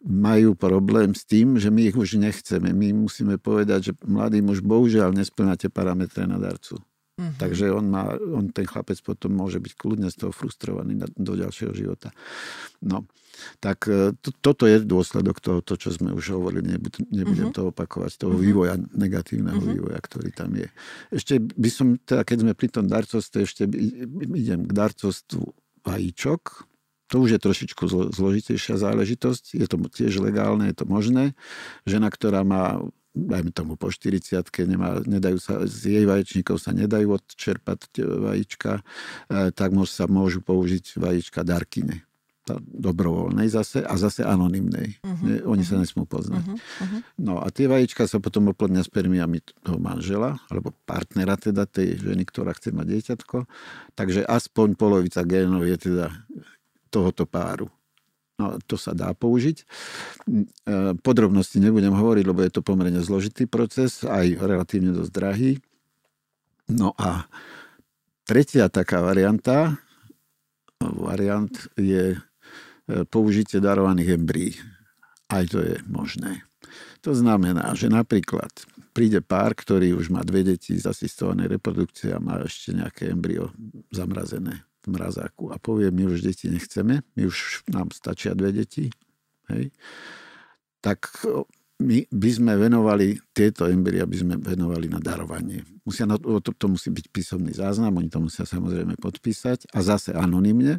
[0.05, 2.77] majú problém s tým, že my ich už nechceme.
[2.77, 6.77] My musíme povedať, že mladý muž bohužiaľ nesplňate parametre na darcu.
[7.15, 7.31] Uh-huh.
[7.39, 11.71] Takže on, má, on, ten chlapec potom môže byť kľudne z toho frustrovaný do ďalšieho
[11.71, 12.11] života.
[12.83, 13.07] No,
[13.63, 17.71] tak e, to, toto je dôsledok toho, to, čo sme už hovorili, nebudem, nebudem uh-huh.
[17.71, 18.43] to opakovať, toho uh-huh.
[18.43, 19.73] vývoja, negatívneho uh-huh.
[19.79, 20.67] vývoja, ktorý tam je.
[21.15, 23.63] Ešte by som, teda keď sme pri tom darcovstve, ešte
[24.35, 25.45] idem k darcovstvu
[25.87, 26.43] vajíčok.
[27.13, 29.55] To už je trošičku zložitejšia záležitosť.
[29.55, 31.39] Je to tiež legálne, je to možné.
[31.87, 32.83] Žena, ktorá má
[33.15, 38.83] dajme tomu po 40 nemá, nedajú sa, z jej vaječníkov sa nedajú odčerpať vajíčka,
[39.31, 42.03] e, tak sa môžu použiť vajíčka darkine.
[42.61, 45.01] dobrovoľnej zase a zase anonymnej.
[45.01, 45.81] Uh-huh, Oni uh-huh.
[45.81, 46.45] sa nesmú poznať.
[46.45, 51.97] Uh-huh, No a tie vajíčka sa potom oplodnia spermiami toho manžela, alebo partnera teda tej
[52.05, 53.49] ženy, ktorá chce mať dieťatko.
[53.97, 56.13] Takže aspoň polovica génov je teda
[56.93, 57.73] tohoto páru.
[58.35, 59.57] No, to sa dá použiť.
[59.63, 59.65] E,
[60.99, 65.53] podrobnosti nebudem hovoriť, lebo je to pomerne zložitý proces, aj relatívne dosť drahý.
[66.67, 67.31] No a
[68.27, 69.79] tretia taká varianta,
[70.83, 72.19] variant je
[72.85, 74.53] E, použitie darovaných embryí.
[75.33, 76.45] Aj to je možné.
[77.01, 78.53] To znamená, že napríklad
[78.93, 83.53] príde pár, ktorý už má dve deti z asistovanej reprodukcie a má ešte nejaké embryo
[83.89, 88.91] zamrazené mrazáku a povie, my už deti nechceme, my už nám stačia dve deti,
[89.51, 89.73] hej,
[90.85, 91.09] tak
[91.83, 95.67] my by sme venovali tieto embrya, by sme venovali na darovanie.
[95.83, 100.15] Musia na to, to musí byť písomný záznam, oni to musia samozrejme podpísať a zase
[100.15, 100.79] anonymne,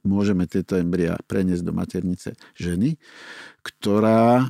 [0.00, 2.96] môžeme tieto embria preniesť do maternice ženy,
[3.60, 4.48] ktorá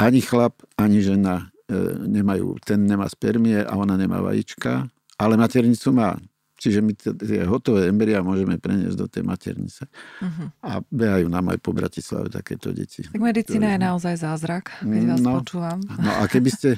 [0.00, 1.74] ani chlap, ani žena e,
[2.08, 4.88] nemajú, ten nemá spermie a ona nemá vajíčka,
[5.20, 6.16] ale maternicu má.
[6.56, 9.84] Čiže my tie hotové embria môžeme preniesť do tej maternice.
[10.24, 10.48] Uh-huh.
[10.64, 13.04] A behajú nám aj po Bratislave takéto deti.
[13.04, 15.84] Tak medicína je naozaj zázrak, keď vás no, počúvam.
[16.00, 16.70] No a keby ste,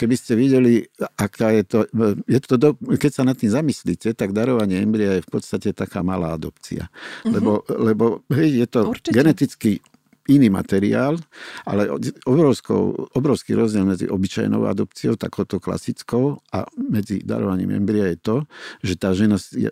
[0.00, 0.88] keby ste videli,
[1.20, 1.78] aká je to...
[2.24, 6.00] Je to do, keď sa nad tým zamyslíte, tak darovanie embria je v podstate taká
[6.00, 6.88] malá adopcia.
[6.88, 7.36] Uh-huh.
[7.36, 9.12] Lebo, lebo hej, je to Určite.
[9.12, 9.84] geneticky
[10.28, 11.18] iný materiál,
[11.66, 11.90] ale
[12.26, 18.36] obrovskou, obrovský rozdiel medzi obyčajnou adopciou, takouto klasickou a medzi darovaním embria je to,
[18.82, 19.70] že tá žena je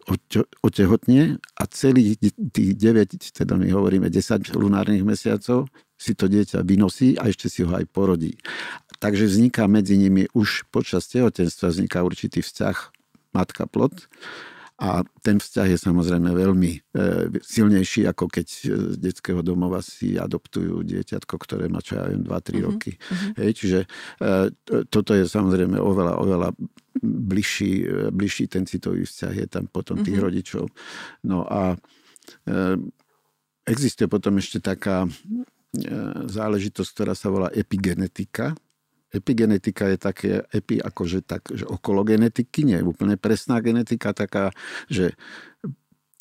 [0.63, 2.19] otehotne a celých
[2.55, 7.63] tých 9, teda my hovoríme 10 lunárnych mesiacov, si to dieťa vynosí a ešte si
[7.63, 8.35] ho aj porodí.
[8.99, 12.77] Takže vzniká medzi nimi už počas tehotenstva vzniká určitý vzťah
[13.35, 14.07] matka-plod
[14.75, 16.79] a ten vzťah je samozrejme veľmi e,
[17.39, 18.47] silnejší, ako keď
[18.91, 22.93] z detského domova si adoptujú dieťatko, ktoré má čo ja viem 2-3 uh-huh, mhm, roky.
[22.99, 23.31] Uh-huh.
[23.39, 23.89] Hej, čiže e,
[24.91, 26.49] toto je samozrejme oveľa, oveľa
[27.07, 30.27] bližší, e, bližší ten citový vzťah je tam potom tých uh-huh.
[30.27, 30.65] rodičov.
[31.23, 31.79] No a
[33.69, 35.05] existuje potom ešte taká
[36.25, 38.57] záležitosť, ktorá sa volá epigenetika
[39.15, 44.51] epigenetika je také, epi akože tak, že okolo genetiky, nie je úplne presná genetika, taká,
[44.91, 45.15] že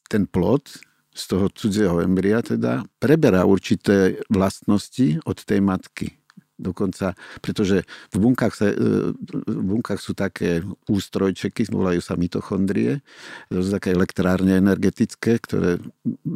[0.07, 0.69] ten plod
[1.13, 6.22] z toho cudzieho embria teda preberá určité vlastnosti od tej matky
[6.59, 7.83] dokonca, pretože
[8.13, 9.13] v bunkách, sa, e,
[9.47, 13.01] v bunkách sú také ústrojčeky, volajú sa mitochondrie,
[13.49, 15.81] to sú také elektrárne energetické, ktoré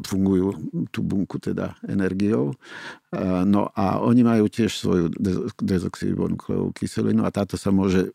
[0.07, 0.57] fungujú
[0.89, 2.57] tú bunku teda energiou.
[3.47, 5.05] No a oni majú tiež svoju
[5.61, 8.11] dezoxyribonukleovú kyselinu a táto sa môže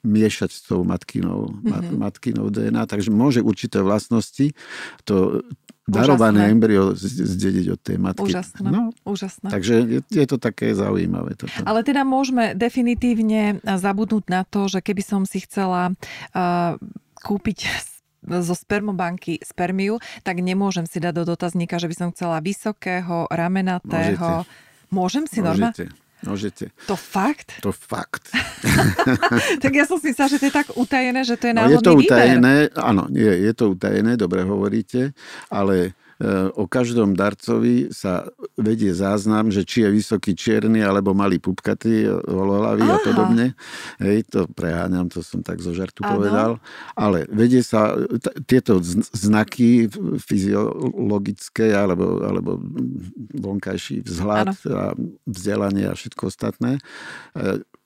[0.00, 1.96] miešať s tou matkinou, mm-hmm.
[1.96, 4.56] matkinou DNA, takže môže určité vlastnosti
[5.04, 5.44] to
[5.90, 6.54] darované Úžasné.
[6.54, 8.30] embryo zdediť od tej matky.
[8.30, 8.68] Úžasné.
[8.70, 9.48] No, Úžasné.
[9.50, 11.34] Takže je, je to také zaujímavé.
[11.34, 11.50] Toto.
[11.66, 16.78] Ale teda môžeme definitívne zabudnúť na to, že keby som si chcela uh,
[17.26, 17.58] kúpiť
[18.20, 24.44] zo spermobanky spermiu, tak nemôžem si dať do dotazníka, že by som chcela vysokého, ramenatého.
[24.44, 24.92] Môžete.
[24.92, 25.88] Môžem si Môžete.
[26.20, 26.68] Môžete.
[26.84, 27.56] To fakt?
[27.64, 28.28] To fakt.
[29.64, 31.80] tak ja som si myslela, že to je tak utajené, že to je náhodný no,
[31.80, 32.76] Je to utajené, výber.
[32.76, 35.16] áno, je, je to utajené, dobre hovoríte,
[35.48, 35.96] ale
[36.52, 38.28] o každom darcovi sa
[38.60, 43.46] vedie záznam, že či je vysoký čierny alebo malý pupkatý, holohlavý a podobne.
[43.96, 46.12] Hej, to preháňam, to som tak zo žartu ano.
[46.12, 46.50] povedal.
[46.92, 48.84] Ale vedie sa t- tieto
[49.16, 49.88] znaky
[50.20, 52.60] fyziologické alebo, alebo
[53.40, 54.76] vonkajší vzhľad ano.
[54.76, 54.84] a
[55.24, 56.76] vzdelanie a všetko ostatné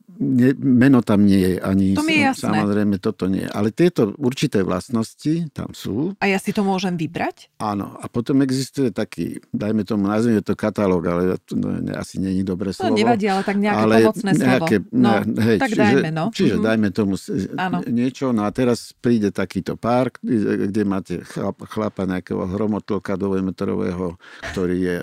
[0.05, 2.47] e, nie, meno tam nie je ani to mi je jasné.
[2.53, 3.45] samozrejme toto nie.
[3.49, 6.15] Ale tieto určité vlastnosti tam sú.
[6.21, 7.51] A ja si to môžem vybrať?
[7.59, 7.97] Áno.
[7.99, 12.45] A potom existuje taký, dajme tomu, nazvime to katalóg, ale to no, ne, asi není
[12.47, 12.95] dobré no, slovo.
[12.95, 14.95] To nevadí, ale tak nejaké ale pomocné nejaké, slovo.
[14.95, 16.25] No, ne, hej, tak čiže, dajme, no.
[16.31, 16.69] Čiže mm-hmm.
[16.69, 17.15] dajme tomu
[17.59, 17.79] Áno.
[17.89, 18.27] niečo.
[18.31, 24.21] No a teraz príde takýto pár, kde máte chlap, chlapa nejakého hromotlka dvojmetrového,
[24.53, 24.97] ktorý je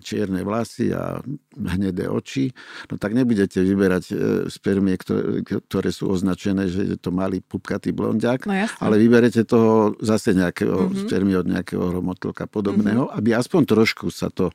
[0.00, 1.20] čierne vlasy a
[1.56, 2.50] hnedé oči,
[2.88, 4.14] no tak nebudete vyberať e,
[4.48, 9.94] spermie, ktoré, ktoré sú označené, že je to malý pupkatý blondiak, no, ale vyberete toho
[10.00, 11.00] zase nejakého mm-hmm.
[11.06, 13.18] spermie od nejakého hromotlka podobného, mm-hmm.
[13.18, 14.54] aby aspoň trošku sa to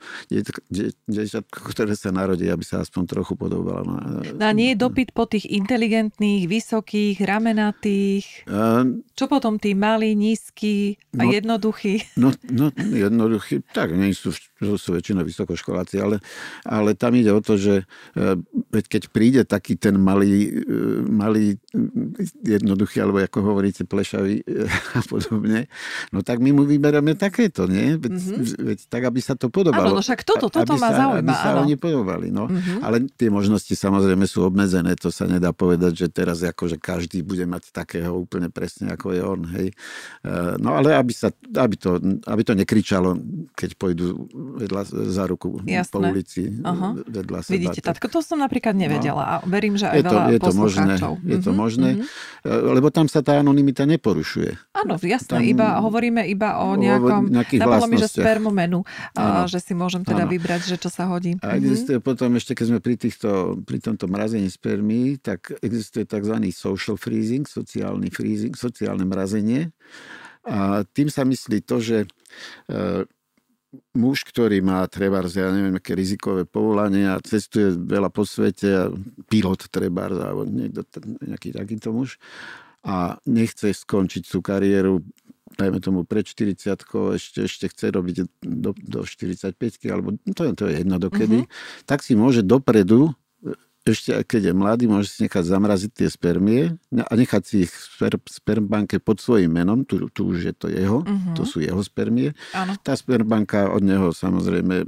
[1.08, 3.86] dieťatko, ktoré sa narodí, aby sa aspoň trochu podobalo.
[3.86, 8.48] Na, no a nie je dopyt po tých inteligentných, vysokých, ramenatých?
[8.48, 11.94] Uh, Čo potom tí malí, nízky a no, jednoduchí?
[12.16, 14.32] No, no jednoduchí, tak nie sú
[14.80, 16.22] sú väčšinou vysokoškoláci, ale,
[16.64, 17.84] ale tam ide o to, že
[18.16, 21.56] e, keď príde taký ten malý, e, malý
[22.44, 24.44] jednoduchý, alebo ako hovoríte, plešavý
[24.96, 25.68] a podobne,
[26.12, 27.96] no tak my mu vyberieme takéto, nie?
[27.96, 28.66] Veď, mm-hmm.
[28.72, 29.92] veď tak, aby sa to podobalo.
[29.92, 31.24] Áno, no však toto, toto ma zaujíma.
[31.24, 31.60] Aby sa áno.
[31.64, 32.46] oni podobali, no.
[32.46, 32.78] Mm-hmm.
[32.84, 37.48] Ale tie možnosti samozrejme sú obmedzené, to sa nedá povedať, že teraz akože každý bude
[37.48, 39.68] mať takého úplne presne, ako je on, hej.
[40.60, 43.18] No ale aby, sa, aby, to, aby to nekričalo,
[43.54, 44.28] keď pôjdu
[44.66, 45.92] vedľa, za ruku Jasné.
[45.94, 46.98] po ulici uh-huh.
[47.06, 47.54] vedľa seba.
[47.54, 48.02] Vidíte, tak...
[48.02, 49.30] tatko, to som napríklad nevedela no.
[49.30, 51.54] a verím, že aj je to, veľa je to možné, Je to uh-huh.
[51.54, 52.74] možné, uh-huh.
[52.74, 54.74] lebo tam sa tá anonimita neporušuje.
[54.74, 58.82] Áno, jasné, tam, iba, hovoríme iba o nejakom, napadlo mi, že spermomenu,
[59.46, 60.32] že si môžem teda ano.
[60.34, 61.38] vybrať, že čo sa hodí.
[61.40, 62.10] A existuje uh-huh.
[62.10, 66.34] potom ešte, keď sme pri, týchto, pri tomto mrazení spermí, tak existuje tzv.
[66.50, 69.70] social freezing, sociálny freezing, sociálne mrazenie.
[70.46, 72.06] A tým sa myslí to, že e,
[73.96, 78.84] muž, ktorý má treba, ja neviem, aké rizikové povolanie a cestuje veľa po svete, a
[79.28, 80.82] pilot treba, alebo niekto,
[81.24, 82.20] nejaký takýto muž
[82.86, 85.02] a nechce skončiť tú kariéru
[85.56, 86.68] dajme tomu pred 40
[87.16, 89.56] ešte, ešte chce robiť do, do 45
[89.88, 91.86] alebo to, to je jedno dokedy, uh-huh.
[91.88, 93.16] tak si môže dopredu
[93.86, 97.86] ešte keď je mladý, môže si nechať zamraziť tie spermie a nechať si ich v
[97.94, 101.34] sper, spermbanke pod svojím menom, tu, tu už je to jeho, uh-huh.
[101.38, 102.34] to sú jeho spermie.
[102.50, 102.74] Ano.
[102.82, 104.82] Tá spermbanka od neho samozrejme,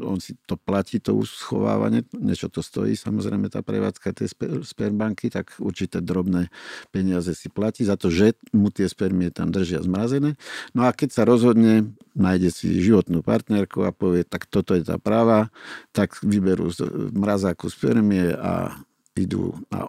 [0.00, 5.28] on si to platí, to uschovávanie, niečo to stojí, samozrejme tá prevádzka tej sper, spermbanky,
[5.28, 6.48] tak určité drobné
[6.88, 10.40] peniaze si platí za to, že mu tie spermie tam držia zmrazené.
[10.72, 14.96] No a keď sa rozhodne, nájde si životnú partnerku a povie, tak toto je tá
[14.96, 15.52] práva,
[15.92, 18.74] tak vyberú z mrazáku spermie a
[19.16, 19.86] idú na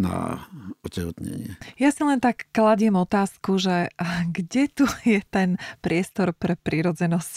[0.00, 0.46] na
[0.82, 1.54] otehotnenie.
[1.78, 3.90] Ja si len tak kladiem otázku, že
[4.30, 7.34] kde tu je ten priestor pre prírodzenosť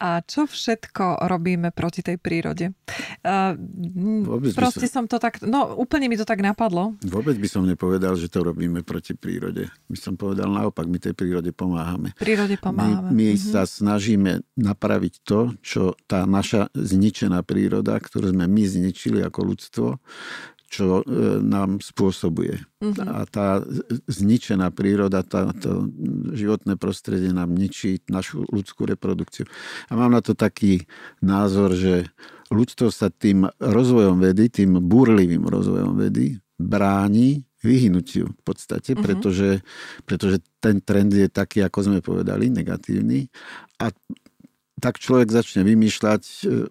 [0.00, 2.76] a čo všetko robíme proti tej prírode?
[4.24, 5.04] Vôbec Proste som...
[5.08, 6.96] som to tak, no úplne mi to tak napadlo.
[7.04, 9.72] Vôbec by som nepovedal, že to robíme proti prírode.
[9.88, 12.12] By som povedal naopak, my tej prírode pomáhame.
[12.20, 13.10] Prírode pomáhame.
[13.10, 13.50] My, my mm-hmm.
[13.52, 19.88] sa snažíme napraviť to, čo tá naša zničená príroda, ktorú sme my zničili ako ľudstvo,
[20.74, 21.02] čo e,
[21.38, 22.58] nám spôsobuje.
[22.82, 23.06] Uh-huh.
[23.06, 23.62] A tá
[24.10, 25.86] zničená príroda, tá, to
[26.34, 29.46] životné prostredie nám ničí našu ľudskú reprodukciu.
[29.86, 30.90] A mám na to taký
[31.22, 32.10] názor, že
[32.50, 39.04] ľudstvo sa tým rozvojom vedy, tým búrlivým rozvojom vedy bráni vyhnutiu v podstate, uh-huh.
[39.06, 39.62] pretože,
[40.02, 43.30] pretože ten trend je taký, ako sme povedali, negatívny.
[43.78, 43.94] A
[44.82, 46.68] tak človek začne vymýšľať e,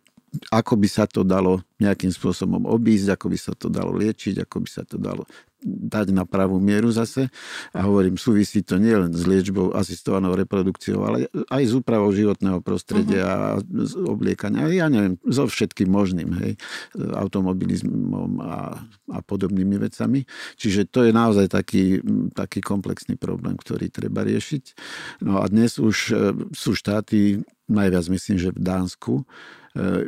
[0.49, 4.55] ako by sa to dalo nejakým spôsobom obísť, ako by sa to dalo liečiť, ako
[4.65, 5.27] by sa to dalo
[5.63, 7.31] dať na pravú mieru zase.
[7.71, 13.23] A hovorím, súvisí to nielen s liečbou, asistovanou reprodukciou, ale aj s úpravou životného prostredia
[13.23, 13.63] uh-huh.
[13.63, 14.67] a z obliekania.
[14.69, 16.53] Ja neviem, so všetkým možným, hej,
[17.15, 20.27] automobilizmom a, a podobnými vecami.
[20.59, 22.03] Čiže to je naozaj taký,
[22.35, 24.63] taký komplexný problém, ktorý treba riešiť.
[25.23, 26.13] No a dnes už e,
[26.51, 29.23] sú štáty, najviac myslím, že v Dánsku,
[29.73, 30.05] E,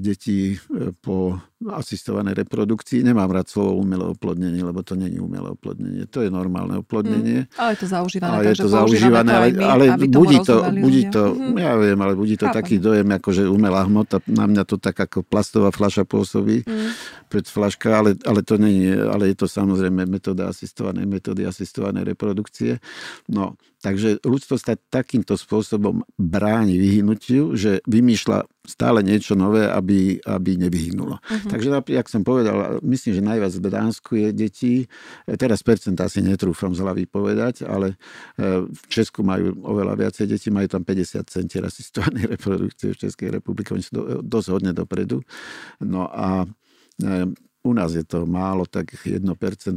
[0.00, 1.36] deti e, po
[1.68, 3.04] asistovanej reprodukcii.
[3.04, 6.08] Nemám rád slovo umelé oplodnenie, lebo to není umelé oplodnenie.
[6.08, 7.44] To je normálne oplodnenie.
[7.44, 8.32] Mm, ale je to zaužívané.
[8.32, 11.60] Ale je to zaužívané, ale, my, ale budí to, budí to mm.
[11.60, 12.56] ja viem, ale budí to Chápem.
[12.56, 16.88] taký dojem, ako že umelá hmota, na mňa to tak ako plastová fľaša pôsobí, mm.
[17.28, 22.80] pred fľaška, ale, ale to není, ale je to samozrejme metóda asistovanej, metódy asistovanej reprodukcie.
[23.28, 30.58] No, takže ľudstvo sa takýmto spôsobom bráni vyhnutiu, že vymýšľa stále niečo nové, aby, aby
[30.58, 31.22] nevyhnulo.
[31.22, 31.46] Uh-huh.
[31.46, 34.74] Takže, jak som povedal, myslím, že najviac v Dánsku je detí.
[35.38, 37.94] Teraz percent asi netrúfam z hlavy povedať, ale
[38.34, 43.38] e, v Česku majú oveľa viacej detí, majú tam 50 centier asistovanej reprodukcie v Českej
[43.38, 45.22] republike, oni sú dosť hodne dopredu.
[45.78, 46.42] No a
[46.98, 47.30] e,
[47.66, 49.26] u nás je to málo, tak 1%,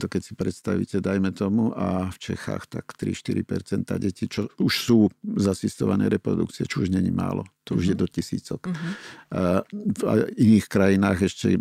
[0.06, 5.46] keď si predstavíte, dajme tomu, a v Čechách tak 3-4% detí, čo už sú z
[5.50, 7.44] asistovanej reprodukcie, čo už není málo.
[7.66, 7.90] To už uh-huh.
[7.92, 8.02] je mhm.
[8.02, 8.62] do tisícok.
[8.70, 8.92] Uh-huh.
[9.34, 9.42] A
[9.74, 10.02] v
[10.38, 11.58] iných krajinách ešte,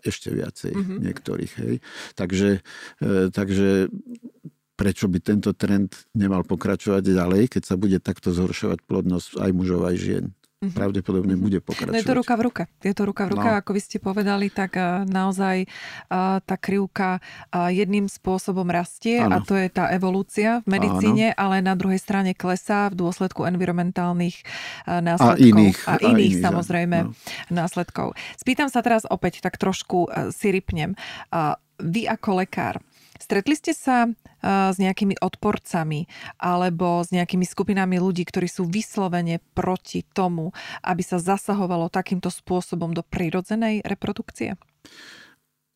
[0.00, 0.98] ešte viacej, uh-huh.
[1.00, 1.52] niektorých.
[1.60, 1.74] Hej.
[2.16, 2.64] Takže,
[3.00, 3.92] e, takže
[4.80, 9.84] prečo by tento trend nemal pokračovať ďalej, keď sa bude takto zhoršovať plodnosť aj mužov,
[9.84, 10.24] aj žien.
[10.60, 10.76] Mm-hmm.
[10.76, 11.46] pravdepodobne mm-hmm.
[11.48, 11.96] bude pokračovať.
[11.96, 12.62] No je to ruka v ruke.
[12.84, 13.56] Je to ruka v ruke, no.
[13.64, 19.40] ako vy ste povedali, tak uh, naozaj uh, tá krivka uh, jedným spôsobom rastie ano.
[19.40, 21.40] a to je tá evolúcia v medicíne, ano.
[21.40, 24.36] ale na druhej strane klesá v dôsledku environmentálnych
[24.84, 25.40] následkov.
[25.40, 25.78] A iných.
[25.88, 27.16] A iných, a iných samozrejme no.
[27.48, 28.12] následkov.
[28.36, 30.92] Spýtam sa teraz opäť, tak trošku si rypnem.
[31.80, 32.84] Vy ako lekár,
[33.20, 34.08] stretli ste sa
[34.42, 36.08] s nejakými odporcami
[36.40, 42.96] alebo s nejakými skupinami ľudí, ktorí sú vyslovene proti tomu, aby sa zasahovalo takýmto spôsobom
[42.96, 44.56] do prirodzenej reprodukcie?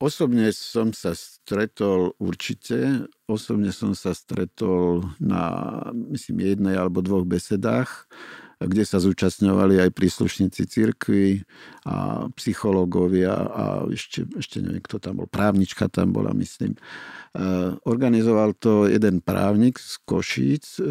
[0.02, 5.54] Osobne som sa stretol určite, osobne som sa stretol na,
[6.10, 8.10] myslím, jednej alebo dvoch besedách,
[8.60, 11.42] kde sa zúčastňovali aj príslušníci cirkvy
[11.84, 16.74] a psychológovia a ešte, ešte neviem, kto tam bol, právnička tam bola, myslím.
[16.74, 16.80] E,
[17.84, 20.86] organizoval to jeden právnik z Košíc, e,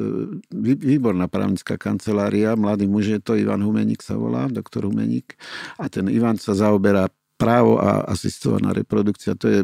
[0.78, 5.39] výborná právnická kancelária, mladý muž je to, Ivan Humeník sa volá, doktor Humeník.
[5.80, 7.09] A ten Ivan sa zaoberá
[7.43, 9.59] právo a asistovaná reprodukcia, to je,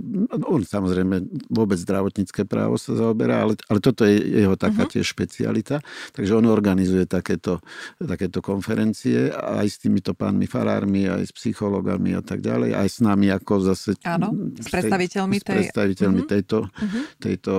[0.46, 4.94] on samozrejme vôbec zdravotnícke právo sa zaoberá, ale, ale toto je jeho taká uh-huh.
[5.00, 5.80] tiež špecialita.
[6.12, 7.64] Takže on organizuje takéto,
[7.98, 12.98] takéto konferencie aj s týmito pánmi farármi, aj s psychologami a tak ďalej, aj s
[13.00, 13.96] nami ako zase...
[14.04, 16.34] Áno, s predstaviteľmi, tej, s predstaviteľmi uh-huh.
[16.36, 17.04] tejto, uh-huh.
[17.24, 17.54] tejto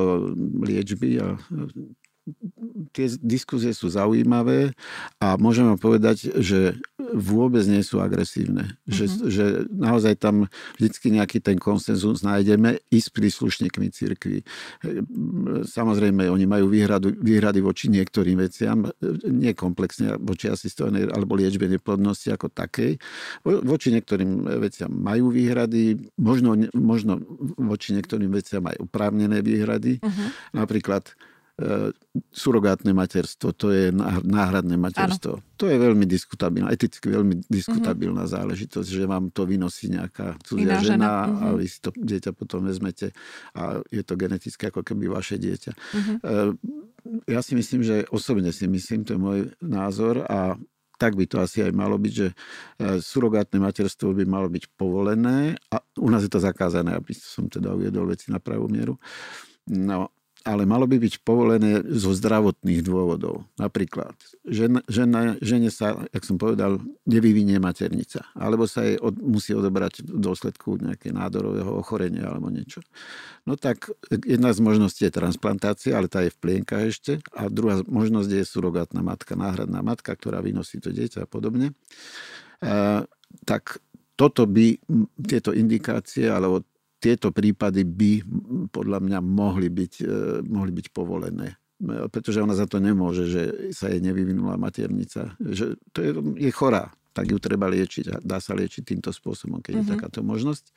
[0.60, 1.40] liečby a
[2.92, 4.74] tie diskuzie sú zaujímavé
[5.18, 8.76] a môžeme povedať, že vôbec nie sú agresívne.
[8.86, 8.94] Mm-hmm.
[8.94, 9.16] Že, mhm.
[9.30, 10.46] že naozaj tam
[10.78, 14.46] vždycky nejaký ten konsenzus nájdeme i s príslušníkmi cirkvi.
[15.66, 18.86] Samozrejme, oni majú výhradu, výhrady voči niektorým veciam,
[19.26, 23.00] nie komplexne voči asistovanej alebo liečbe neplodnosti ako takej.
[23.44, 27.22] Voči niektorým veciam majú výhrady, možno, možno
[27.58, 29.98] voči niektorým veciam aj oprávnené výhrady.
[29.98, 30.28] Mm-hmm.
[30.54, 31.10] Napríklad
[32.32, 33.92] surogátne materstvo, to je
[34.24, 35.38] náhradné materstvo.
[35.38, 35.58] Ano.
[35.60, 38.36] To je veľmi diskutabilná, eticky veľmi diskutabilná mm-hmm.
[38.40, 41.44] záležitosť, že vám to vynosí nejaká cudzia žena, žena mm-hmm.
[41.44, 43.12] a vy si to dieťa potom vezmete
[43.52, 45.72] a je to geneticky ako keby vaše dieťa.
[45.76, 46.16] Mm-hmm.
[47.28, 50.56] Ja si myslím, že osobne si myslím, to je môj názor a
[51.00, 52.34] tak by to asi aj malo byť, že e,
[53.00, 57.72] surogátne materstvo by malo byť povolené a u nás je to zakázané, aby som teda
[57.72, 59.00] uviedol veci na pravú mieru.
[59.64, 60.12] No
[60.44, 63.44] ale malo by byť povolené zo zdravotných dôvodov.
[63.60, 64.16] Napríklad,
[64.48, 70.06] žena, žena, žene sa, jak som povedal, nevyvinie maternica, alebo sa jej od, musí odobrať
[70.08, 72.80] v dôsledku nejakého nádorového ochorenia alebo niečo.
[73.44, 73.92] No tak
[74.24, 77.20] jedna z možností je transplantácia, ale tá je v plienkach ešte.
[77.36, 81.76] A druhá možnosť je surogátna matka, náhradná matka, ktorá vynosí to dieťa a podobne.
[82.64, 83.04] A,
[83.44, 83.80] tak
[84.16, 84.76] toto by,
[85.24, 86.60] tieto indikácie alebo
[87.00, 88.12] tieto prípady by
[88.70, 91.60] podľa mňa mohli byť, e, mohli byť povolené
[92.12, 93.42] pretože ona za to nemôže, že
[93.72, 95.32] sa jej nevyvinula maternica.
[95.40, 99.64] Že to je, je chorá, tak ju treba liečiť a dá sa liečiť týmto spôsobom,
[99.64, 99.88] keď mm-hmm.
[99.88, 99.92] je mhm.
[99.96, 100.64] takáto možnosť.
[100.68, 100.72] E,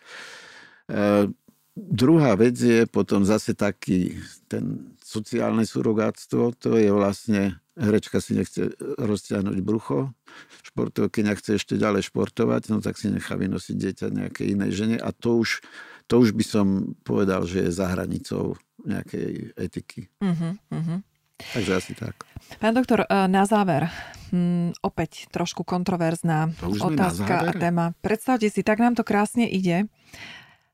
[1.76, 4.15] druhá vec je potom zase taký
[4.47, 10.13] ten sociálne surogátstvo, to je vlastne herečka si nechce rozťahnuť brucho,
[10.61, 15.09] športovkyňa chce ešte ďalej športovať, no tak si nechá vynosiť dieťa nejakej inej žene a
[15.09, 15.65] to už
[16.08, 16.68] to už by som
[17.08, 20.12] povedal, že je za hranicou nejakej etiky.
[20.20, 20.99] Uh-huh, uh-huh.
[21.39, 22.24] Takže asi tak.
[22.60, 23.89] Pán doktor, e, na záver,
[24.32, 27.86] hm, opäť trošku kontroverzná otázka a téma.
[27.99, 29.89] Predstavte si, tak nám to krásne ide.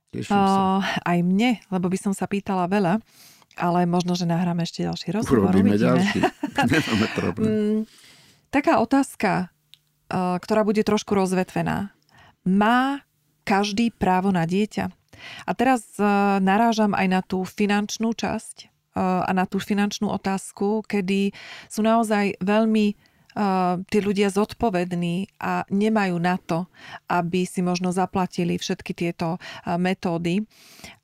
[0.09, 2.97] Uh, aj mne, lebo by som sa pýtala veľa,
[3.61, 5.53] ale možno, že nahráme ešte ďalší rozhovor.
[5.53, 6.25] Urobíme ďalší.
[6.73, 7.45] Nemáme problém.
[7.45, 7.79] Mm,
[8.49, 9.53] taká otázka,
[10.09, 11.93] uh, ktorá bude trošku rozvetvená.
[12.41, 13.05] Má
[13.45, 14.89] každý právo na dieťa?
[15.45, 16.03] A teraz e,
[16.39, 18.65] narážam aj na tú finančnú časť e,
[19.01, 21.31] a na tú finančnú otázku, kedy
[21.67, 22.95] sú naozaj veľmi e,
[23.87, 26.67] tí ľudia zodpovední a nemajú na to,
[27.07, 30.43] aby si možno zaplatili všetky tieto metódy.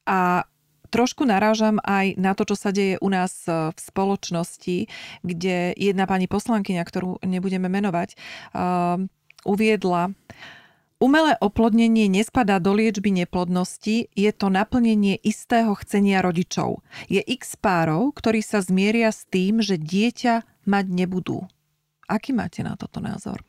[0.05, 0.45] A
[0.93, 4.87] trošku narážam aj na to, čo sa deje u nás v spoločnosti,
[5.25, 8.15] kde jedna pani poslankyňa, ktorú nebudeme menovať,
[9.43, 10.13] uviedla,
[10.95, 16.79] Umelé oplodnenie nespadá do liečby neplodnosti, je to naplnenie istého chcenia rodičov.
[17.11, 21.43] Je x párov, ktorí sa zmieria s tým, že dieťa mať nebudú.
[22.07, 23.43] Aký máte na toto názor?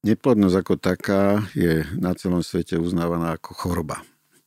[0.00, 4.00] Neplodnosť ako taká je na celom svete uznávaná ako choroba.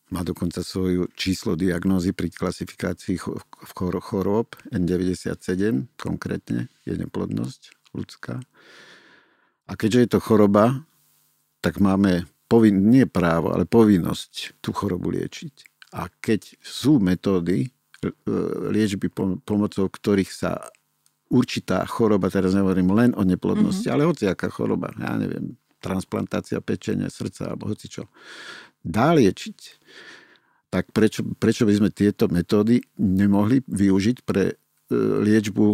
[0.10, 3.22] Má dokonca svoju číslo diagnózy pri klasifikácii
[4.02, 8.42] chorób N97, konkrétne je neplodnosť ľudská.
[9.70, 10.89] A keďže je to choroba,
[11.60, 15.56] tak máme povin- nie právo, ale povinnosť tú chorobu liečiť.
[15.94, 17.70] A keď sú metódy e,
[18.74, 19.10] liečby
[19.46, 20.70] pomocou ktorých sa
[21.30, 24.02] určitá choroba, teraz nehovorím len o neplodnosti, mm-hmm.
[24.02, 28.10] ale hociaká choroba, ja neviem, transplantácia pečenia, srdca alebo hocičo,
[28.82, 29.60] dá liečiť,
[30.70, 34.56] tak prečo, prečo by sme tieto metódy nemohli využiť pre e,
[34.98, 35.66] liečbu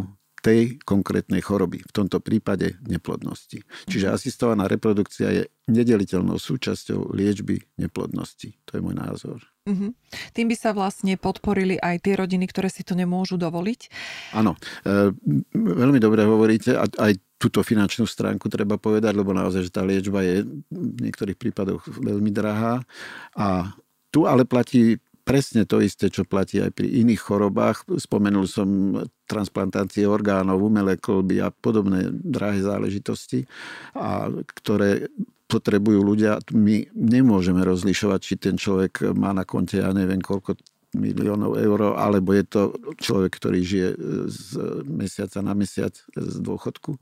[0.45, 3.65] tej konkrétnej choroby, v tomto prípade neplodnosti.
[3.89, 8.53] Čiže asistovaná reprodukcia je nedeliteľnou súčasťou liečby neplodnosti.
[8.69, 9.41] To je môj názor.
[9.65, 9.91] Mm-hmm.
[10.37, 13.89] Tým by sa vlastne podporili aj tie rodiny, ktoré si to nemôžu dovoliť?
[14.37, 14.53] Áno,
[14.85, 15.09] e,
[15.57, 20.21] veľmi dobre hovoríte a aj túto finančnú stránku treba povedať, lebo naozaj, že tá liečba
[20.21, 22.85] je v niektorých prípadoch veľmi drahá
[23.33, 23.73] a
[24.13, 27.89] tu ale platí presne to isté, čo platí aj pri iných chorobách.
[27.97, 33.49] Spomenul som transplantácie orgánov, umelé kolby a podobné drahé záležitosti,
[33.97, 35.09] a ktoré
[35.49, 36.37] potrebujú ľudia.
[36.53, 40.61] My nemôžeme rozlišovať, či ten človek má na konte, ja neviem koľko
[40.95, 42.61] miliónov eur, alebo je to
[43.01, 43.89] človek, ktorý žije
[44.31, 44.47] z
[44.87, 46.95] mesiaca na mesiac z dôchodku.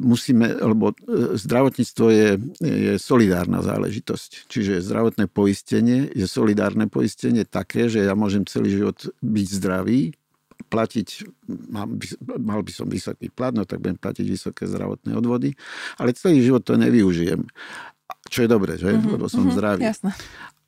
[0.00, 2.28] Musíme, lebo e, zdravotníctvo je,
[2.64, 4.48] je solidárna záležitosť.
[4.48, 10.16] Čiže zdravotné poistenie je solidárne poistenie také, že ja môžem celý život byť zdravý,
[10.72, 11.08] platiť,
[11.68, 12.06] mal by,
[12.40, 15.52] mal by som vysoký plat, no tak budem platiť vysoké zdravotné odvody,
[16.00, 17.44] ale celý život to nevyužijem.
[18.32, 18.96] Čo je dobré, že?
[18.96, 19.82] Mm-hmm, Lebo som mm-hmm, zdravý.
[19.84, 20.10] Jasné.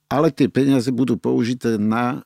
[0.08, 2.24] Ale tie peniaze budú použité na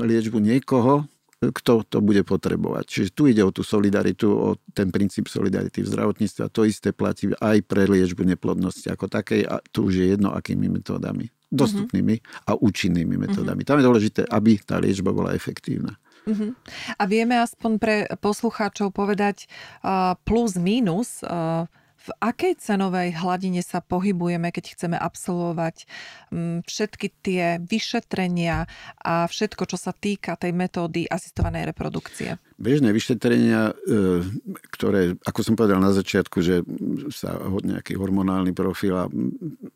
[0.00, 1.04] liečbu niekoho,
[1.40, 2.84] kto to bude potrebovať.
[2.84, 6.92] Čiže tu ide o tú solidaritu, o ten princíp solidarity v zdravotníctve a to isté
[6.92, 11.32] platí aj pre liečbu neplodnosti ako takej a tu už je jedno, akými metódami.
[11.50, 12.46] Dostupnými uh-huh.
[12.46, 13.64] a účinnými metódami.
[13.64, 13.70] Uh-huh.
[13.72, 15.96] Tam je dôležité, aby tá liečba bola efektívna.
[16.28, 16.52] Uh-huh.
[17.00, 19.48] A vieme aspoň pre poslucháčov povedať
[19.80, 21.64] uh, plus minus uh,
[22.00, 25.84] v akej cenovej hladine sa pohybujeme, keď chceme absolvovať
[26.32, 28.64] mm, všetky tie vyšetrenia
[29.04, 32.40] a všetko, čo sa týka tej metódy asistovanej reprodukcie?
[32.56, 34.24] Bežné vyšetrenia, e,
[34.72, 36.64] ktoré, ako som povedal na začiatku, že
[37.12, 39.04] sa nejaký hormonálny profil a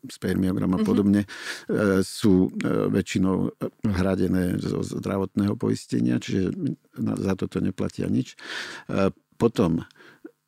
[0.09, 0.85] spermiogram a mhm.
[0.85, 2.01] podobne, mm-hmm.
[2.01, 3.53] sú e, väčšinou
[3.85, 6.49] hradené zo zdravotného poistenia, čiže
[6.97, 8.33] za toto neplatia nič.
[9.35, 9.83] Potom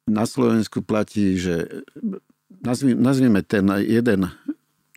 [0.08, 1.84] na Slovensku platí, že
[2.96, 4.32] nazvime ten jeden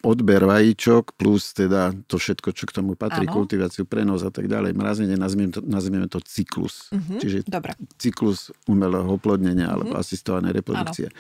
[0.01, 3.37] odber vajíčok plus teda to všetko, čo k tomu patrí, ano.
[3.37, 6.89] kultiváciu, prenos a tak ďalej, mrazenie, nazvime to, nazvime to cyklus.
[6.89, 7.21] Uh-huh.
[7.21, 7.77] Čiže Dobre.
[8.01, 9.77] cyklus umelého oplodnenia uh-huh.
[9.77, 11.13] alebo asistované reprodukcie.
[11.13, 11.17] Ano.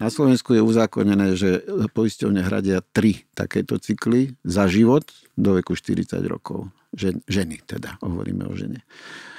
[0.00, 5.04] Na Slovensku je uzákonené, že poisťovne hradia tri takéto cykly za život
[5.36, 6.72] do veku 40 rokov.
[6.96, 8.80] Žen, ženy teda, hovoríme o žene.
[8.80, 9.33] Eh,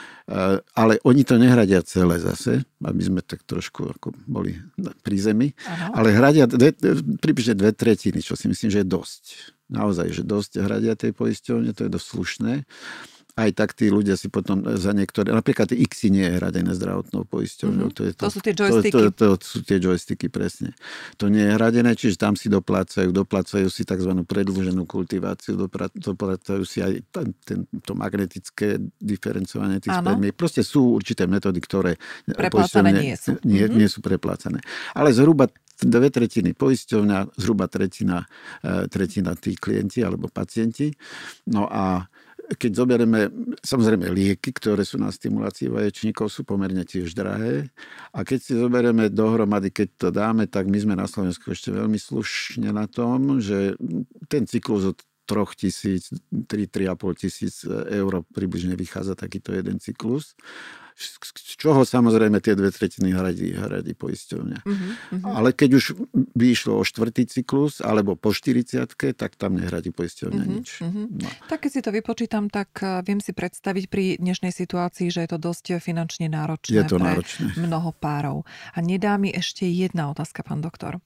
[0.74, 4.58] ale oni to nehradia celé zase, aby sme tak trošku ako boli
[5.06, 5.94] pri zemi, Aha.
[5.94, 6.74] ale hradia dve,
[7.22, 9.24] približne dve tretiny, čo si myslím, že je dosť.
[9.70, 12.54] Naozaj, že dosť hradia tej poisťovne, to je dosť slušné
[13.36, 17.92] aj tak tí ľudia si potom za niektoré, napríklad X nie je hradené zdravotnou poisťovňou.
[17.92, 18.00] Mm-hmm.
[18.00, 18.92] To, je to, to sú tie joysticky.
[18.96, 20.72] To, to, to sú tie joysticky, presne.
[21.20, 24.12] To nie je hradené, čiže tam si doplácajú, doplácajú si tzv.
[24.24, 25.60] predlženú kultiváciu,
[26.00, 30.32] doplácajú si aj ten, ten, to magnetické diferencovanie tých spermí.
[30.32, 33.36] Proste sú určité metódy, ktoré preplácané nie sú.
[33.44, 33.76] Nie, mm-hmm.
[33.76, 34.64] nie sú preplácané.
[34.96, 38.24] Ale zhruba dve tretiny poisťovňa, zhruba tretina,
[38.64, 40.88] e, tretina tí klienti alebo pacienti.
[41.52, 42.08] No a
[42.54, 43.34] keď zoberieme,
[43.66, 47.74] samozrejme lieky, ktoré sú na stimulácii vaječníkov, sú pomerne tiež drahé.
[48.14, 51.98] A keď si zoberieme dohromady, keď to dáme, tak my sme na Slovensku ešte veľmi
[51.98, 53.74] slušne na tom, že
[54.30, 60.38] ten cyklus od 3 tisíc, 3-3,5 tisíc eur približne vychádza takýto jeden cyklus
[60.96, 64.60] z čoho samozrejme tie dve tretiny hradí, hradí poisťovňa.
[64.64, 64.80] Uh-huh,
[65.20, 65.28] uh-huh.
[65.28, 65.86] Ale keď už
[66.16, 70.68] by išlo o štvrtý cyklus alebo po 40 tak tam nehradí poisťovňa uh-huh, nič.
[70.80, 71.12] Uh-huh.
[71.12, 71.28] No.
[71.52, 75.30] Tak keď si to vypočítam, tak eh, viem si predstaviť pri dnešnej situácii, že je
[75.36, 77.48] to dosť finančne náročné je to pre náročné.
[77.60, 78.48] mnoho párov.
[78.72, 81.04] A nedá mi ešte jedna otázka, pán doktor.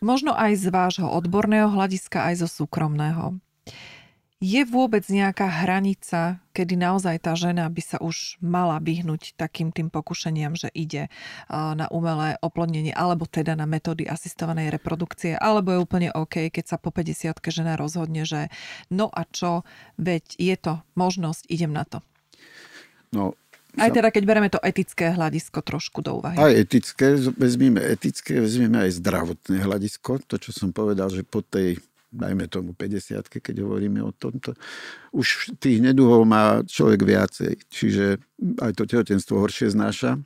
[0.00, 3.36] Možno aj z vášho odborného hľadiska, aj zo súkromného.
[4.40, 9.92] Je vôbec nejaká hranica, kedy naozaj tá žena by sa už mala vyhnúť takým tým
[9.92, 11.12] pokušeniam, že ide
[11.52, 16.76] na umelé oplodnenie alebo teda na metódy asistovanej reprodukcie, alebo je úplne OK, keď sa
[16.80, 18.48] po 50 žena rozhodne, že
[18.88, 19.60] no a čo,
[20.00, 22.00] veď je to možnosť, idem na to.
[23.12, 23.36] No,
[23.76, 26.40] aj teda, keď bereme to etické hľadisko trošku do úvahy.
[26.40, 30.18] Aj etické, vezmeme etické, vezmeme aj zdravotné hľadisko.
[30.26, 31.78] To, čo som povedal, že po tej
[32.10, 34.58] dajme tomu 50 keď hovoríme o tomto,
[35.14, 38.18] už tých neduhov má človek viacej, čiže
[38.58, 40.18] aj to tehotenstvo horšie znáša.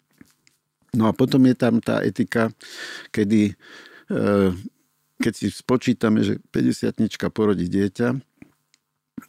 [0.97, 2.49] No a potom je tam tá etika,
[3.13, 3.53] kedy
[4.09, 4.25] e,
[5.21, 8.09] keď si spočítame, že 50 porodí dieťa,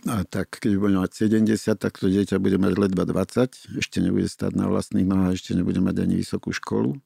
[0.05, 4.29] a tak keď bude mať 70, tak to dieťa bude mať ledva 20, ešte nebude
[4.29, 6.97] stať na vlastných nohách, ešte nebude mať ani vysokú školu.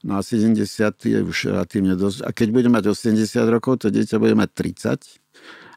[0.00, 0.56] No a 70
[1.04, 2.24] je už relatívne dosť.
[2.24, 3.20] A keď bude mať 80
[3.52, 5.20] rokov, to dieťa bude mať 30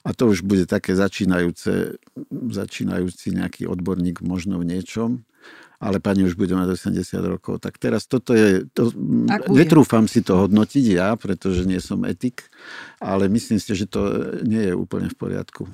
[0.03, 1.99] A to už bude také začínajúce,
[2.31, 5.27] začínajúci nejaký odborník možno v niečom,
[5.83, 7.59] ale pani už bude mať 80 rokov.
[7.59, 8.95] Tak teraz toto je, to,
[9.51, 12.47] netrúfam si to hodnotiť ja, pretože nie som etik,
[13.03, 15.71] ale myslím si, že to nie je úplne v poriadku, e,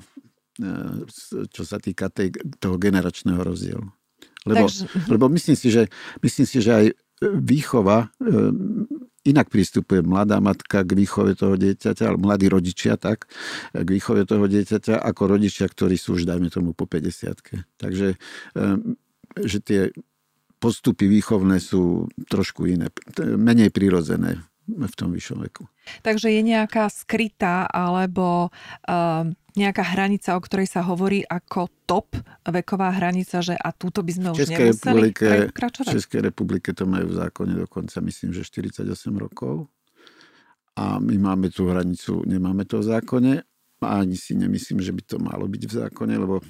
[1.54, 3.86] čo sa týka tej, toho generačného rozdielu.
[4.46, 4.82] Lebo, Takže...
[5.06, 5.86] lebo myslím, si, že,
[6.22, 6.86] myslím si, že aj
[7.20, 8.28] výchova e,
[9.28, 13.28] inak prístupuje mladá matka k výchove toho dieťaťa, alebo mladí rodičia tak,
[13.76, 18.66] k výchove toho dieťaťa, ako rodičia, ktorí sú už, dajme tomu, po 50 Takže e,
[19.44, 19.80] že tie
[20.60, 25.66] postupy výchovné sú trošku iné, menej prirodzené v tom vyššom veku.
[26.06, 28.50] Takže je nejaká skrytá alebo
[28.86, 29.24] uh,
[29.58, 32.14] nejaká hranica, o ktorej sa hovorí ako top
[32.46, 35.90] veková hranica, že a túto by sme už Českej nemuseli republike, prekračovať?
[35.90, 38.86] V Českej republike to majú v zákone dokonca, myslím, že 48
[39.18, 39.66] rokov.
[40.78, 43.34] A my máme tú hranicu, nemáme to v zákone.
[43.80, 46.44] A ani si nemyslím, že by to malo byť v zákone, lebo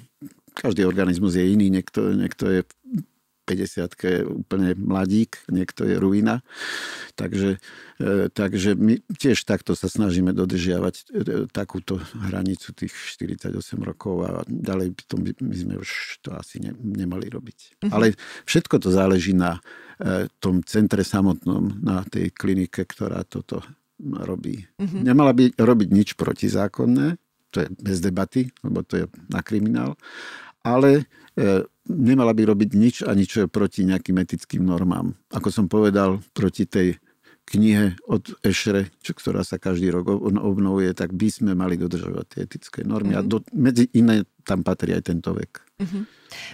[0.51, 2.61] každý organizmus je iný, niekto, niekto je
[3.45, 6.45] 50 je úplne mladík, niekto je ruina.
[7.17, 7.57] Takže,
[7.99, 11.03] e, takže my tiež takto sa snažíme dodržiavať e,
[11.49, 13.51] takúto hranicu tých 48
[13.81, 17.57] rokov a ďalej by, to, my sme už to asi ne, nemali robiť.
[17.83, 17.91] Uh-huh.
[17.91, 18.13] Ale
[18.45, 19.57] všetko to záleží na
[19.97, 23.65] e, tom centre samotnom, na tej klinike, ktorá toto
[24.01, 24.63] robí.
[24.79, 25.01] Uh-huh.
[25.01, 27.17] Nemala by robiť nič protizákonné,
[27.51, 29.99] to je bez debaty, lebo to je na kriminál,
[30.63, 31.05] ale
[31.87, 35.15] nemala by robiť nič ani čo je proti nejakým etickým normám.
[35.31, 36.99] Ako som povedal, proti tej
[37.51, 42.39] knihe od Ešre, čo, ktorá sa každý rok obnovuje, tak by sme mali dodržovať tie
[42.47, 43.17] etické normy.
[43.17, 43.25] Mm-hmm.
[43.25, 43.31] A mhm.
[43.31, 45.51] do, medzi iné tam patrí aj tento vek.
[45.81, 46.03] Mm-hmm.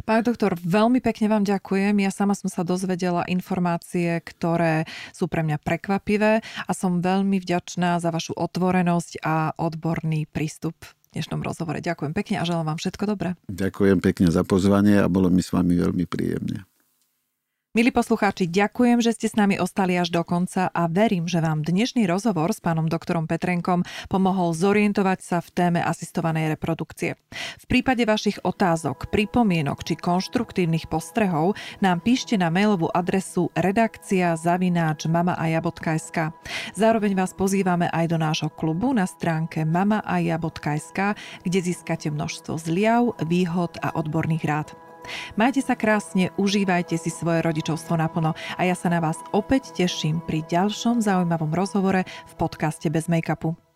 [0.10, 2.02] Pán doktor, veľmi pekne vám ďakujem.
[2.02, 8.02] Ja sama som sa dozvedela informácie, ktoré sú pre mňa prekvapivé a som veľmi vďačná
[8.02, 10.74] za vašu otvorenosť a odborný prístup
[11.12, 11.80] dnešnom rozhovore.
[11.80, 13.30] Ďakujem pekne a želám vám všetko dobré.
[13.48, 16.68] Ďakujem pekne za pozvanie a bolo mi s vami veľmi príjemne.
[17.78, 21.62] Milí poslucháči, ďakujem, že ste s nami ostali až do konca a verím, že vám
[21.62, 27.22] dnešný rozhovor s pánom doktorom Petrenkom pomohol zorientovať sa v téme asistovanej reprodukcie.
[27.62, 35.06] V prípade vašich otázok, pripomienok či konštruktívnych postrehov nám píšte na mailovú adresu redakcia zavináč
[35.06, 36.34] mamaaja.sk.
[36.74, 41.14] Zároveň vás pozývame aj do nášho klubu na stránke mamaaja.sk,
[41.46, 44.87] kde získate množstvo zliav, výhod a odborných rád.
[45.36, 50.24] Majte sa krásne, užívajte si svoje rodičovstvo naplno a ja sa na vás opäť teším
[50.24, 53.67] pri ďalšom zaujímavom rozhovore v podcaste Bez make-upu.